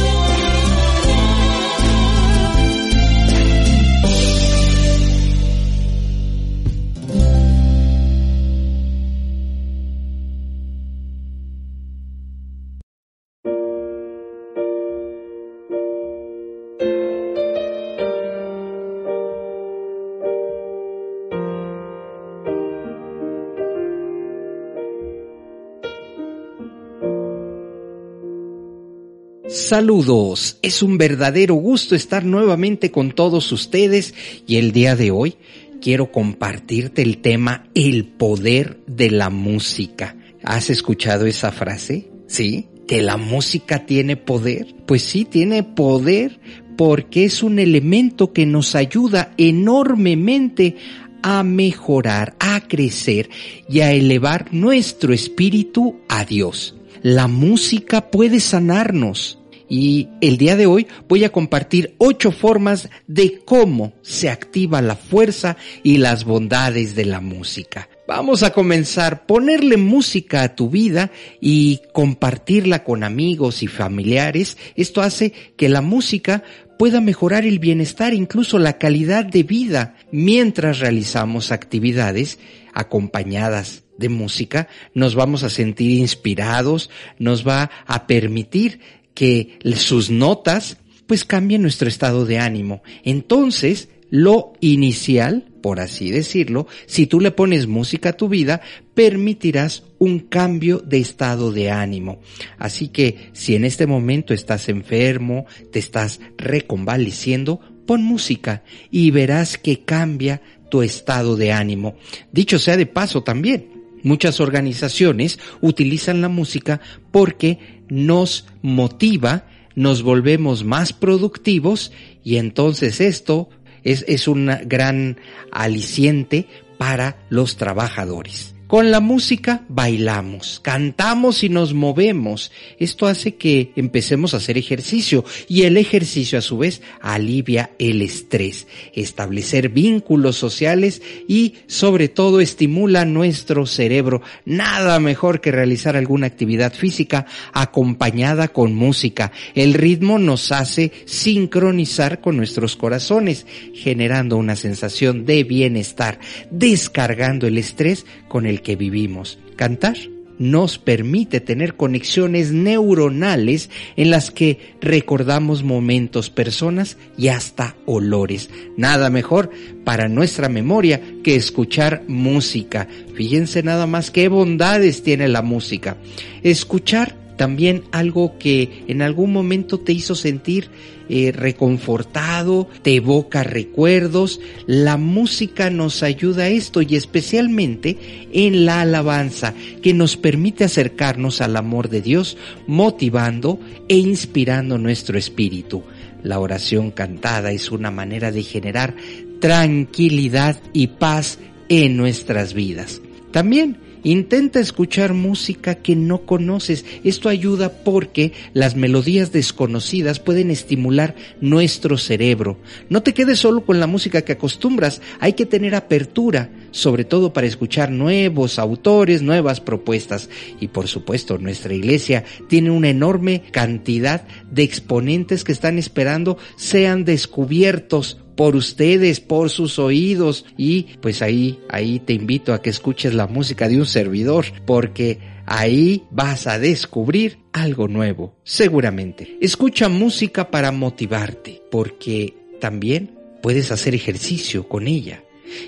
Saludos, 29.67 30.59
es 30.63 30.81
un 30.81 30.97
verdadero 30.97 31.57
gusto 31.57 31.97
estar 31.97 32.25
nuevamente 32.25 32.93
con 32.93 33.11
todos 33.11 33.51
ustedes 33.51 34.15
y 34.47 34.59
el 34.59 34.71
día 34.71 34.95
de 34.95 35.11
hoy 35.11 35.39
quiero 35.83 36.13
compartirte 36.13 37.03
el 37.03 37.19
tema 37.19 37.67
El 37.75 38.05
poder 38.05 38.79
de 38.87 39.11
la 39.11 39.29
música. 39.29 40.15
¿Has 40.45 40.71
escuchado 40.71 41.27
esa 41.27 41.51
frase? 41.51 42.09
¿Sí? 42.29 42.69
¿Que 42.87 43.03
la 43.03 43.17
música 43.17 43.87
tiene 43.87 44.17
poder? 44.17 44.73
Pues 44.87 45.03
sí, 45.03 45.25
tiene 45.25 45.65
poder 45.65 46.39
porque 46.77 47.25
es 47.25 47.43
un 47.43 47.59
elemento 47.59 48.33
que 48.33 48.47
nos 48.47 48.77
ayuda 48.77 49.33
enormemente 49.37 50.77
a 51.25 51.43
mejorar, 51.43 52.37
a 52.39 52.61
crecer 52.69 53.31
y 53.69 53.81
a 53.81 53.91
elevar 53.91 54.55
nuestro 54.55 55.13
espíritu 55.13 55.97
a 56.09 56.25
Dios. 56.25 56.77
La 57.03 57.27
música 57.27 58.13
puede 58.13 58.39
sanarnos. 58.39 59.41
Y 59.69 60.09
el 60.21 60.37
día 60.37 60.57
de 60.57 60.67
hoy 60.67 60.87
voy 61.09 61.25
a 61.25 61.33
compartir 61.33 61.95
ocho 61.99 62.31
formas 62.31 62.89
de 63.07 63.41
cómo 63.45 63.93
se 64.03 64.29
activa 64.29 64.83
la 64.83 64.97
fuerza 64.97 65.57
y 65.83 65.99
las 65.99 66.25
bondades 66.25 66.95
de 66.95 67.05
la 67.05 67.21
música. 67.21 67.89
Vamos 68.07 68.45
a 68.45 68.53
comenzar, 68.53 69.27
ponerle 69.27 69.77
música 69.77 70.43
a 70.43 70.55
tu 70.55 70.71
vida 70.71 71.11
y 71.41 71.81
compartirla 71.93 72.85
con 72.85 73.03
amigos 73.03 73.65
y 73.65 73.67
familiares. 73.67 74.57
Esto 74.77 75.03
hace 75.03 75.33
que 75.57 75.69
la 75.69 75.83
música 75.83 76.45
pueda 76.79 77.01
mejorar 77.01 77.45
el 77.45 77.59
bienestar, 77.59 78.15
incluso 78.15 78.59
la 78.59 78.79
calidad 78.79 79.25
de 79.25 79.43
vida, 79.43 79.97
mientras 80.13 80.79
realizamos 80.79 81.51
actividades 81.51 82.39
acompañadas 82.73 83.83
de 83.97 84.09
música, 84.09 84.69
nos 84.95 85.15
vamos 85.15 85.43
a 85.43 85.51
sentir 85.51 85.93
inspirados, 85.93 86.91
nos 87.19 87.47
va 87.47 87.71
a 87.87 88.07
permitir 88.07 88.81
que 89.17 89.59
sus 89.77 90.11
notas 90.11 90.77
pues 91.07 91.25
cambien 91.25 91.63
nuestro 91.63 91.89
estado 91.89 92.27
de 92.27 92.39
ánimo. 92.39 92.83
Entonces, 93.03 93.89
lo 94.11 94.53
inicial, 94.61 95.47
por 95.63 95.81
así 95.81 96.11
decirlo, 96.11 96.67
si 96.87 97.07
tú 97.07 97.19
le 97.19 97.31
pones 97.31 97.67
música 97.67 98.11
a 98.11 98.17
tu 98.17 98.29
vida, 98.29 98.61
permitirás 98.95 99.85
un 99.99 100.19
cambio 100.21 100.79
de 100.79 100.99
estado 100.99 101.51
de 101.51 101.71
ánimo. 101.71 102.21
Así 102.59 102.89
que 102.89 103.31
si 103.33 103.57
en 103.57 103.65
este 103.65 103.87
momento 103.87 104.35
estás 104.35 104.69
enfermo, 104.69 105.47
te 105.73 105.79
estás 105.79 106.21
reconvaleciendo, 106.37 107.61
pon 107.87 108.05
música 108.05 108.65
y 108.91 109.11
verás 109.13 109.57
que 109.57 109.81
cambia 109.81 110.43
tu 110.71 110.83
estado 110.83 111.37
de 111.37 111.53
ánimo. 111.53 111.97
Dicho 112.33 112.59
sea 112.59 112.77
de 112.77 112.87
paso 112.87 113.23
también, 113.23 113.76
muchas 114.07 114.41
organizaciones 114.41 115.39
utilizan 115.61 116.23
la 116.23 116.29
música 116.29 116.81
porque 117.11 117.83
nos 117.89 118.47
motiva, 118.63 119.47
nos 119.75 120.03
volvemos 120.03 120.65
más 120.65 120.93
productivos 120.93 121.93
y 122.25 122.37
entonces 122.37 123.01
esto 123.01 123.51
es, 123.83 124.05
es 124.09 124.29
un 124.29 124.51
gran 124.65 125.19
aliciente 125.51 126.47
para 126.79 127.17
los 127.31 127.57
trabajadores. 127.57 128.56
Con 128.67 128.91
la 128.91 128.99
música 128.99 129.63
bailamos, 129.69 130.59
cantamos 130.61 131.45
y 131.45 131.49
nos 131.49 131.73
movemos. 131.73 132.51
Esto 132.81 133.07
hace 133.07 133.37
que 133.37 133.71
empecemos 133.77 134.35
a 134.35 134.39
hacer 134.39 134.59
ejercicio 134.59 135.25
y 135.49 135.63
el 135.63 135.77
ejercicio 135.77 136.37
a 136.37 136.43
su 136.43 136.59
vez 136.59 136.83
alivia 137.01 137.71
el 137.79 138.03
estrés, 138.03 138.67
establecer 138.93 139.69
vínculos 139.69 140.35
sociales 140.35 141.01
y 141.29 141.55
sobre 141.69 142.09
todo 142.09 142.41
estimula 142.41 143.05
nuestro 143.05 143.67
cerebro. 143.67 144.23
Nada 144.45 144.99
mejor 144.99 145.41
que 145.41 145.53
realizar 145.53 145.97
alguna 145.97 146.27
actividad 146.27 146.75
física 146.75 147.27
acompañada 147.53 148.49
con 148.49 148.75
música. 148.75 149.31
El 149.55 149.75
ritmo 149.75 150.19
nos 150.19 150.51
hace 150.51 150.91
sincronizar 151.05 152.21
con 152.21 152.37
nuestros 152.37 152.75
corazones, 152.75 153.47
generando 153.75 154.37
una 154.37 154.57
sensación 154.57 155.25
de 155.25 155.45
bienestar, 155.45 156.19
descargando 156.51 157.47
el 157.47 157.59
estrés 157.59 158.07
con 158.37 158.45
el 158.45 158.61
que 158.61 158.77
vivimos. 158.77 159.39
Cantar 159.57 159.97
nos 160.39 160.77
permite 160.77 161.41
tener 161.41 161.75
conexiones 161.75 162.53
neuronales 162.53 163.71
en 163.97 164.11
las 164.11 164.31
que 164.31 164.75
recordamos 164.79 165.63
momentos, 165.63 166.29
personas 166.29 166.99
y 167.17 167.29
hasta 167.29 167.77
olores. 167.87 168.51
Nada 168.77 169.09
mejor 169.09 169.49
para 169.85 170.11
nuestra 170.11 170.51
memoria 170.51 171.01
que 171.25 171.35
escuchar 171.35 172.03
música. 172.09 172.89
Fíjense 173.15 173.63
nada 173.63 173.87
más 173.87 174.11
qué 174.11 174.29
bondades 174.29 175.03
tiene 175.03 175.29
la 175.29 175.41
música. 175.41 175.97
Escuchar 176.43 177.17
también 177.37 177.85
algo 177.93 178.39
que 178.39 178.85
en 178.89 179.03
algún 179.03 179.33
momento 179.33 179.79
te 179.79 179.93
hizo 179.93 180.15
sentir 180.15 180.71
eh, 181.09 181.33
reconfortado, 181.33 182.69
te 182.83 182.97
evoca 182.97 183.45
recuerdos. 183.45 184.41
La 184.67 184.97
música 184.97 185.71
nos 185.71 186.03
ayuda 186.03 186.45
a 186.45 186.49
esto 186.49 186.83
y 186.83 186.97
especialmente 186.97 188.29
en 188.33 188.65
la 188.65 188.81
alabanza 188.81 189.55
que 189.83 189.95
nos 189.95 190.17
permite 190.17 190.65
acercarnos 190.65 191.41
al 191.41 191.57
amor 191.57 191.89
de 191.89 192.03
Dios, 192.03 192.37
motivando 192.67 193.61
e 193.89 193.97
inspirando 193.99 194.79
nuestro 194.79 195.19
espíritu. 195.19 195.85
La 196.23 196.41
oración 196.41 196.91
cantada 196.91 197.53
es 197.53 197.71
una 197.71 197.91
manera 197.91 198.33
de 198.33 198.43
generar 198.43 198.97
tranquilidad 199.39 200.61
y 200.73 200.89
paz 200.89 201.39
en 201.69 201.97
nuestras 201.97 202.55
vidas. 202.55 203.01
También 203.31 203.86
Intenta 204.07 204.61
escuchar 204.61 205.15
música 205.15 205.75
que 205.75 205.97
no 205.97 206.27
conoces. 206.27 206.85
Esto 207.03 207.29
ayuda 207.29 207.83
porque 207.83 208.33
las 208.53 208.77
melodías 208.77 209.33
desconocidas 209.33 210.21
pueden 210.21 210.53
estimular 210.53 211.17
nuestro 211.41 211.99
cerebro. 211.99 212.57
No 212.89 213.03
te 213.03 213.15
quedes 213.15 213.41
solo 213.41 213.65
con 213.65 213.81
la 213.81 213.89
música 213.89 214.23
que 214.23 214.31
acostumbras. 214.31 215.03
Hay 215.19 215.33
que 215.33 215.45
tener 215.45 215.75
apertura, 215.75 216.51
sobre 216.71 217.05
todo 217.05 217.33
para 217.33 217.49
escuchar 217.49 217.91
nuevos 217.91 218.61
autores, 218.61 219.23
nuevas 219.23 219.61
propuestas. 219.61 220.31
Y 220.61 220.69
por 220.69 220.87
supuesto, 220.87 221.39
nuestra 221.39 221.75
iglesia 221.75 222.23
tiene 222.49 222.71
una 222.71 222.91
enorme 222.91 223.43
cantidad 223.51 224.25
de 224.49 224.63
exponentes 224.63 225.43
que 225.43 225.51
están 225.51 225.79
esperando 225.79 226.39
sean 226.55 227.05
descubiertos 227.05 228.19
por 228.37 228.55
ustedes, 228.55 229.21
por 229.21 229.51
sus 229.51 229.79
oídos 229.79 230.45
y 230.57 230.85
pues 231.01 231.23
ahí, 231.23 231.59
ahí 231.69 231.99
te 232.01 232.13
invito 232.13 232.53
a 232.53 232.63
que 232.63 232.71
escuches 232.71 233.15
la 233.15 233.27
música 233.27 233.69
de 233.69 233.79
un 233.79 233.87
servidor 233.87 234.47
porque 234.65 235.19
ahí 235.47 236.05
vas 236.11 236.47
a 236.47 236.59
descubrir 236.59 237.39
algo 237.53 237.89
nuevo, 237.89 238.37
seguramente. 238.45 239.39
Escucha 239.41 239.89
música 239.89 240.51
para 240.51 240.73
motivarte 240.73 241.63
porque 241.71 242.35
también 242.61 243.17
puedes 243.43 243.71
hacer 243.71 243.95
ejercicio 243.95 244.69
con 244.69 244.87
ella. 244.87 245.23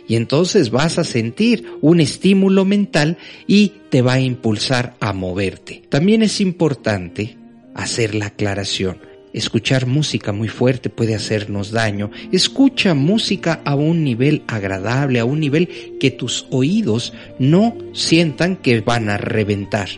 Y 0.07 0.16
entonces 0.16 0.71
vas 0.71 0.99
a 0.99 1.05
sentir 1.05 1.66
un 1.81 2.01
estímulo 2.01 2.64
mental 2.64 3.16
y 3.47 3.73
te 3.91 4.03
va 4.03 4.14
a 4.14 4.21
impulsar 4.21 4.97
a 5.01 5.12
moverte. 5.12 5.83
También 5.89 6.23
es 6.23 6.41
importante 6.41 7.37
hacer 7.75 8.14
la 8.14 8.27
aclaración. 8.27 9.07
Escuchar 9.33 9.87
música 9.87 10.33
muy 10.33 10.49
fuerte 10.49 10.89
puede 10.89 11.14
hacernos 11.14 11.70
daño. 11.70 12.11
Escucha 12.33 12.95
música 12.95 13.61
a 13.64 13.74
un 13.74 14.03
nivel 14.03 14.43
agradable, 14.47 15.18
a 15.18 15.24
un 15.24 15.41
nivel 15.41 15.97
que 16.01 16.11
tus 16.11 16.47
oídos 16.51 17.12
no 17.39 17.76
sientan 17.93 18.57
que 18.57 18.81
van 18.81 19.11
a 19.11 19.18
reventar. 19.18 19.89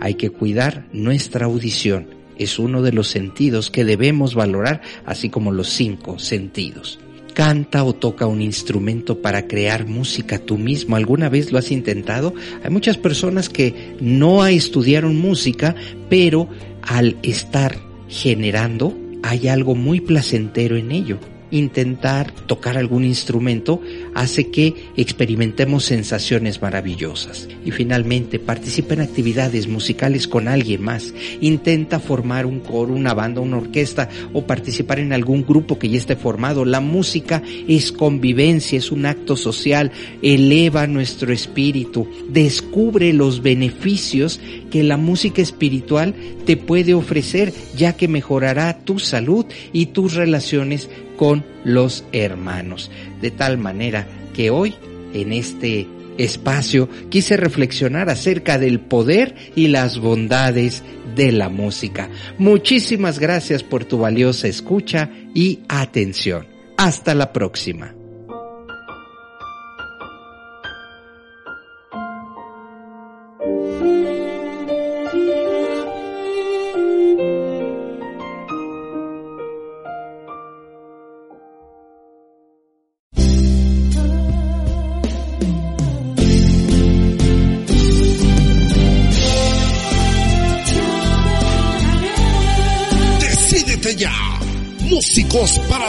Hay 0.00 0.14
que 0.14 0.30
cuidar 0.30 0.86
nuestra 0.92 1.46
audición. 1.46 2.08
Es 2.36 2.58
uno 2.58 2.82
de 2.82 2.92
los 2.92 3.08
sentidos 3.08 3.70
que 3.70 3.84
debemos 3.84 4.34
valorar, 4.34 4.82
así 5.06 5.30
como 5.30 5.50
los 5.50 5.68
cinco 5.70 6.18
sentidos. 6.18 6.98
Canta 7.32 7.84
o 7.84 7.94
toca 7.94 8.26
un 8.26 8.42
instrumento 8.42 9.20
para 9.22 9.46
crear 9.48 9.86
música 9.86 10.38
tú 10.38 10.58
mismo. 10.58 10.94
¿Alguna 10.94 11.28
vez 11.28 11.52
lo 11.52 11.58
has 11.58 11.70
intentado? 11.72 12.34
Hay 12.62 12.70
muchas 12.70 12.98
personas 12.98 13.48
que 13.48 13.96
no 14.00 14.46
estudiaron 14.46 15.16
música, 15.16 15.74
pero 16.08 16.48
al 16.82 17.16
estar 17.22 17.83
generando, 18.08 18.96
hay 19.22 19.48
algo 19.48 19.74
muy 19.74 20.00
placentero 20.00 20.76
en 20.76 20.92
ello. 20.92 21.18
Intentar 21.54 22.32
tocar 22.32 22.76
algún 22.76 23.04
instrumento 23.04 23.80
hace 24.14 24.50
que 24.50 24.74
experimentemos 24.96 25.84
sensaciones 25.84 26.60
maravillosas. 26.60 27.48
Y 27.64 27.70
finalmente, 27.70 28.38
participa 28.38 28.94
en 28.94 29.02
actividades 29.02 29.68
musicales 29.68 30.26
con 30.26 30.48
alguien 30.48 30.82
más. 30.82 31.14
Intenta 31.40 32.00
formar 32.00 32.44
un 32.44 32.60
coro, 32.60 32.92
una 32.92 33.14
banda, 33.14 33.40
una 33.40 33.58
orquesta 33.58 34.08
o 34.32 34.46
participar 34.46 34.98
en 34.98 35.12
algún 35.12 35.44
grupo 35.44 35.78
que 35.78 35.88
ya 35.88 35.98
esté 35.98 36.16
formado. 36.16 36.64
La 36.64 36.80
música 36.80 37.42
es 37.68 37.92
convivencia, 37.92 38.78
es 38.78 38.90
un 38.90 39.06
acto 39.06 39.36
social, 39.36 39.92
eleva 40.22 40.86
nuestro 40.88 41.32
espíritu, 41.32 42.08
descubre 42.28 43.12
los 43.12 43.42
beneficios 43.42 44.40
que 44.70 44.82
la 44.82 44.96
música 44.96 45.40
espiritual 45.40 46.14
te 46.44 46.56
puede 46.56 46.94
ofrecer, 46.94 47.52
ya 47.76 47.96
que 47.96 48.08
mejorará 48.08 48.80
tu 48.80 48.98
salud 48.98 49.46
y 49.72 49.86
tus 49.86 50.14
relaciones 50.14 50.90
con 51.16 51.44
los 51.64 52.04
hermanos. 52.12 52.90
De 53.20 53.30
tal 53.30 53.58
manera 53.58 54.06
que 54.34 54.50
hoy, 54.50 54.74
en 55.12 55.32
este 55.32 55.86
espacio, 56.18 56.88
quise 57.08 57.36
reflexionar 57.36 58.08
acerca 58.08 58.58
del 58.58 58.80
poder 58.80 59.34
y 59.54 59.68
las 59.68 59.98
bondades 59.98 60.82
de 61.16 61.32
la 61.32 61.48
música. 61.48 62.08
Muchísimas 62.38 63.18
gracias 63.18 63.62
por 63.62 63.84
tu 63.84 63.98
valiosa 63.98 64.48
escucha 64.48 65.10
y 65.34 65.60
atención. 65.68 66.46
Hasta 66.76 67.14
la 67.14 67.32
próxima. 67.32 67.94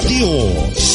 Músicos 0.05 0.94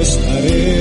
estaré, 0.00 0.79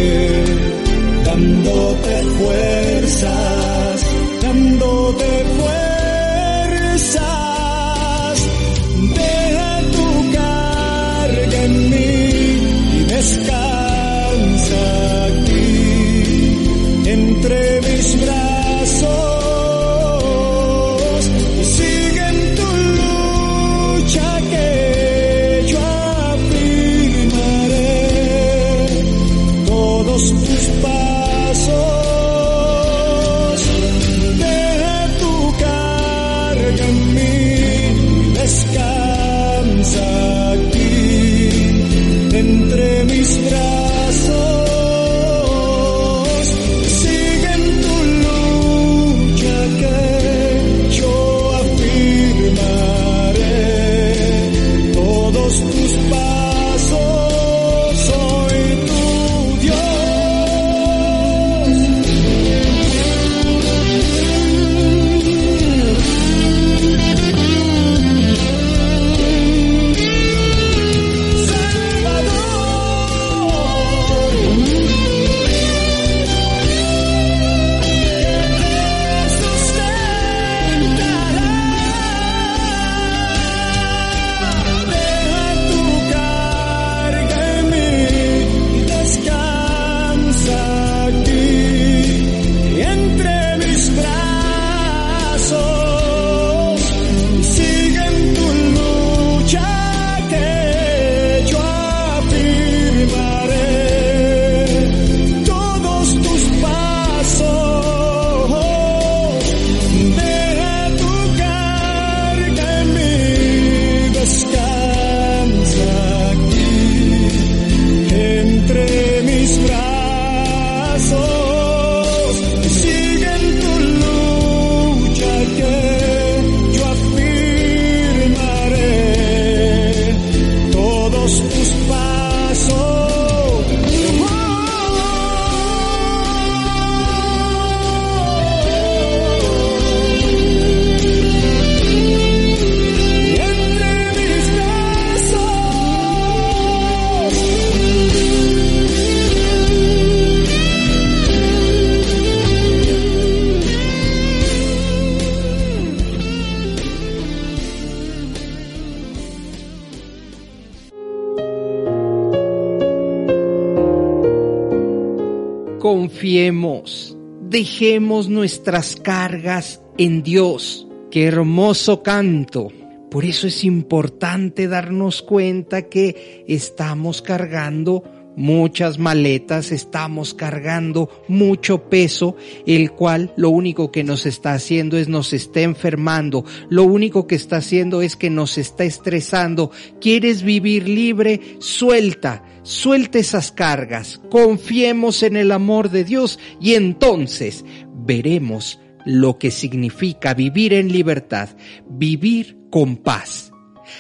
Dejemos 167.50 168.30
nuestras 168.30 168.96
cargas 168.96 169.82
en 169.98 170.22
Dios. 170.22 170.88
Qué 171.10 171.26
hermoso 171.26 172.04
canto. 172.04 172.68
Por 173.10 173.26
eso 173.26 173.48
es 173.48 173.64
importante 173.64 174.68
darnos 174.68 175.24
cuenta 175.24 175.90
que 175.90 176.46
estamos 176.48 177.24
cargando 177.24 178.04
muchas 178.40 178.98
maletas, 178.98 179.74
estamos 179.74 180.34
cargando 180.34 181.10
mucho 181.28 181.90
peso, 181.90 182.38
el 182.66 182.92
cual 182.92 183.34
lo 183.36 183.50
único 183.50 183.92
que 183.92 184.06
nos 184.06 184.26
está 184.26 184.54
haciendo 184.54 184.98
es 184.98 185.10
nos 185.10 185.34
está 185.34 185.60
enfermando, 185.62 186.46
lo 186.70 186.86
único 186.86 187.28
que 187.28 187.36
está 187.36 187.58
haciendo 187.58 188.02
es 188.02 188.16
que 188.16 188.30
nos 188.30 188.58
está 188.58 188.86
estresando. 188.86 189.72
¿Quieres 190.00 190.42
vivir 190.42 190.88
libre? 190.88 191.58
Suelta, 191.60 192.44
suelta 192.64 193.20
esas 193.20 193.52
cargas, 193.52 194.22
confiemos 194.32 195.22
en 195.22 195.36
el 195.36 195.52
amor 195.52 195.90
de 195.90 196.06
Dios 196.06 196.40
y 196.62 196.76
entonces 196.76 197.66
veremos 197.94 198.80
lo 199.06 199.38
que 199.38 199.52
significa 199.52 200.34
vivir 200.34 200.74
en 200.74 200.94
libertad, 200.94 201.50
vivir 201.90 202.58
con 202.70 202.96
paz. 202.96 203.49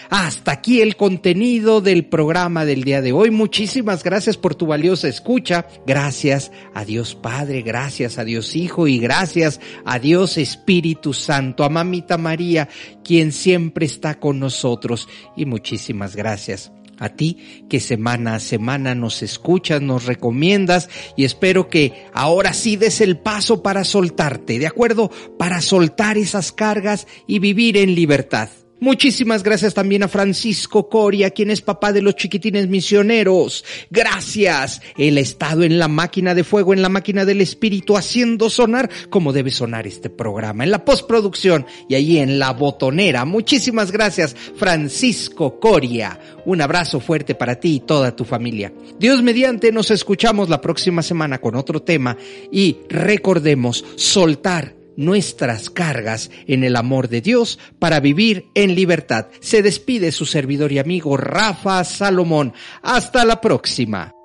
Hasta 0.09 0.51
aquí 0.51 0.81
el 0.81 0.95
contenido 0.95 1.81
del 1.81 2.05
programa 2.05 2.65
del 2.65 2.83
día 2.83 3.01
de 3.01 3.11
hoy. 3.11 3.31
Muchísimas 3.31 4.03
gracias 4.03 4.37
por 4.37 4.55
tu 4.55 4.65
valiosa 4.65 5.07
escucha. 5.07 5.67
Gracias 5.85 6.51
a 6.73 6.85
Dios 6.85 7.15
Padre, 7.15 7.61
gracias 7.61 8.17
a 8.17 8.23
Dios 8.23 8.55
Hijo 8.55 8.87
y 8.87 8.99
gracias 8.99 9.59
a 9.85 9.99
Dios 9.99 10.37
Espíritu 10.37 11.13
Santo, 11.13 11.63
a 11.63 11.69
Mamita 11.69 12.17
María, 12.17 12.69
quien 13.03 13.31
siempre 13.31 13.85
está 13.85 14.19
con 14.19 14.39
nosotros. 14.39 15.07
Y 15.35 15.45
muchísimas 15.45 16.15
gracias 16.15 16.71
a 16.99 17.09
ti 17.09 17.65
que 17.69 17.79
semana 17.79 18.35
a 18.35 18.39
semana 18.39 18.93
nos 18.93 19.23
escuchas, 19.23 19.81
nos 19.81 20.05
recomiendas 20.05 20.89
y 21.15 21.23
espero 21.23 21.69
que 21.69 22.05
ahora 22.13 22.53
sí 22.53 22.75
des 22.75 23.01
el 23.01 23.17
paso 23.17 23.63
para 23.63 23.83
soltarte, 23.83 24.59
¿de 24.59 24.67
acuerdo? 24.67 25.09
Para 25.37 25.61
soltar 25.61 26.17
esas 26.17 26.51
cargas 26.51 27.07
y 27.25 27.39
vivir 27.39 27.77
en 27.77 27.95
libertad. 27.95 28.49
Muchísimas 28.79 29.43
gracias 29.43 29.73
también 29.73 30.03
a 30.03 30.07
Francisco 30.07 30.87
Coria, 30.87 31.31
quien 31.31 31.51
es 31.51 31.61
papá 31.61 31.91
de 31.91 32.01
los 32.01 32.15
chiquitines 32.15 32.69
misioneros. 32.69 33.65
Gracias. 33.89 34.81
Él 34.97 35.17
ha 35.17 35.21
estado 35.21 35.63
en 35.63 35.79
la 35.79 35.89
máquina 35.89 36.33
de 36.33 36.45
fuego, 36.45 36.73
en 36.73 36.81
la 36.81 36.89
máquina 36.89 37.25
del 37.25 37.41
espíritu, 37.41 37.97
haciendo 37.97 38.49
sonar 38.49 38.89
como 39.09 39.33
debe 39.33 39.51
sonar 39.51 39.85
este 39.85 40.09
programa, 40.09 40.63
en 40.63 40.71
la 40.71 40.85
postproducción 40.85 41.65
y 41.89 41.95
ahí 41.95 42.19
en 42.19 42.39
la 42.39 42.51
botonera. 42.51 43.25
Muchísimas 43.25 43.91
gracias, 43.91 44.35
Francisco 44.55 45.59
Coria. 45.59 46.17
Un 46.45 46.61
abrazo 46.61 46.99
fuerte 46.99 47.35
para 47.35 47.59
ti 47.59 47.75
y 47.75 47.79
toda 47.81 48.15
tu 48.15 48.23
familia. 48.23 48.71
Dios 48.97 49.21
mediante, 49.21 49.71
nos 49.71 49.91
escuchamos 49.91 50.49
la 50.49 50.61
próxima 50.61 51.01
semana 51.01 51.39
con 51.39 51.55
otro 51.55 51.81
tema 51.81 52.17
y 52.51 52.77
recordemos 52.89 53.83
soltar 53.95 54.78
nuestras 54.99 55.69
cargas 55.69 56.29
en 56.45 56.63
el 56.63 56.75
amor 56.75 57.07
de 57.07 57.21
Dios 57.21 57.57
para 57.79 57.99
vivir 58.01 58.49
en 58.53 58.75
libertad. 58.75 59.27
Se 59.39 59.61
despide 59.61 60.11
su 60.11 60.25
servidor 60.25 60.71
y 60.71 60.79
amigo 60.79 61.15
Rafa 61.15 61.83
Salomón. 61.85 62.53
Hasta 62.83 63.23
la 63.23 63.39
próxima. 63.39 64.18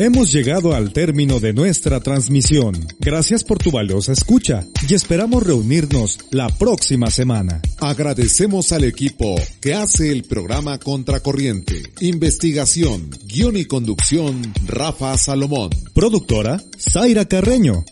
Hemos 0.00 0.32
llegado 0.32 0.74
al 0.74 0.94
término 0.94 1.40
de 1.40 1.52
nuestra 1.52 2.00
transmisión. 2.00 2.88
Gracias 3.00 3.44
por 3.44 3.58
tu 3.58 3.70
valiosa 3.70 4.12
escucha 4.12 4.66
y 4.88 4.94
esperamos 4.94 5.42
reunirnos 5.42 6.18
la 6.30 6.48
próxima 6.48 7.10
semana. 7.10 7.60
Agradecemos 7.80 8.72
al 8.72 8.84
equipo 8.84 9.34
que 9.60 9.74
hace 9.74 10.10
el 10.10 10.22
programa 10.22 10.78
Contracorriente. 10.78 11.82
Investigación, 12.00 13.10
guion 13.26 13.58
y 13.58 13.66
conducción, 13.66 14.54
Rafa 14.66 15.18
Salomón. 15.18 15.68
Productora, 15.92 16.62
Zaira 16.78 17.26
Carreño. 17.26 17.84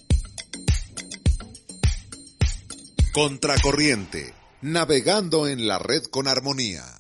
Contracorriente, 3.12 4.32
navegando 4.62 5.46
en 5.46 5.68
la 5.68 5.78
red 5.78 6.04
con 6.04 6.26
armonía. 6.26 6.97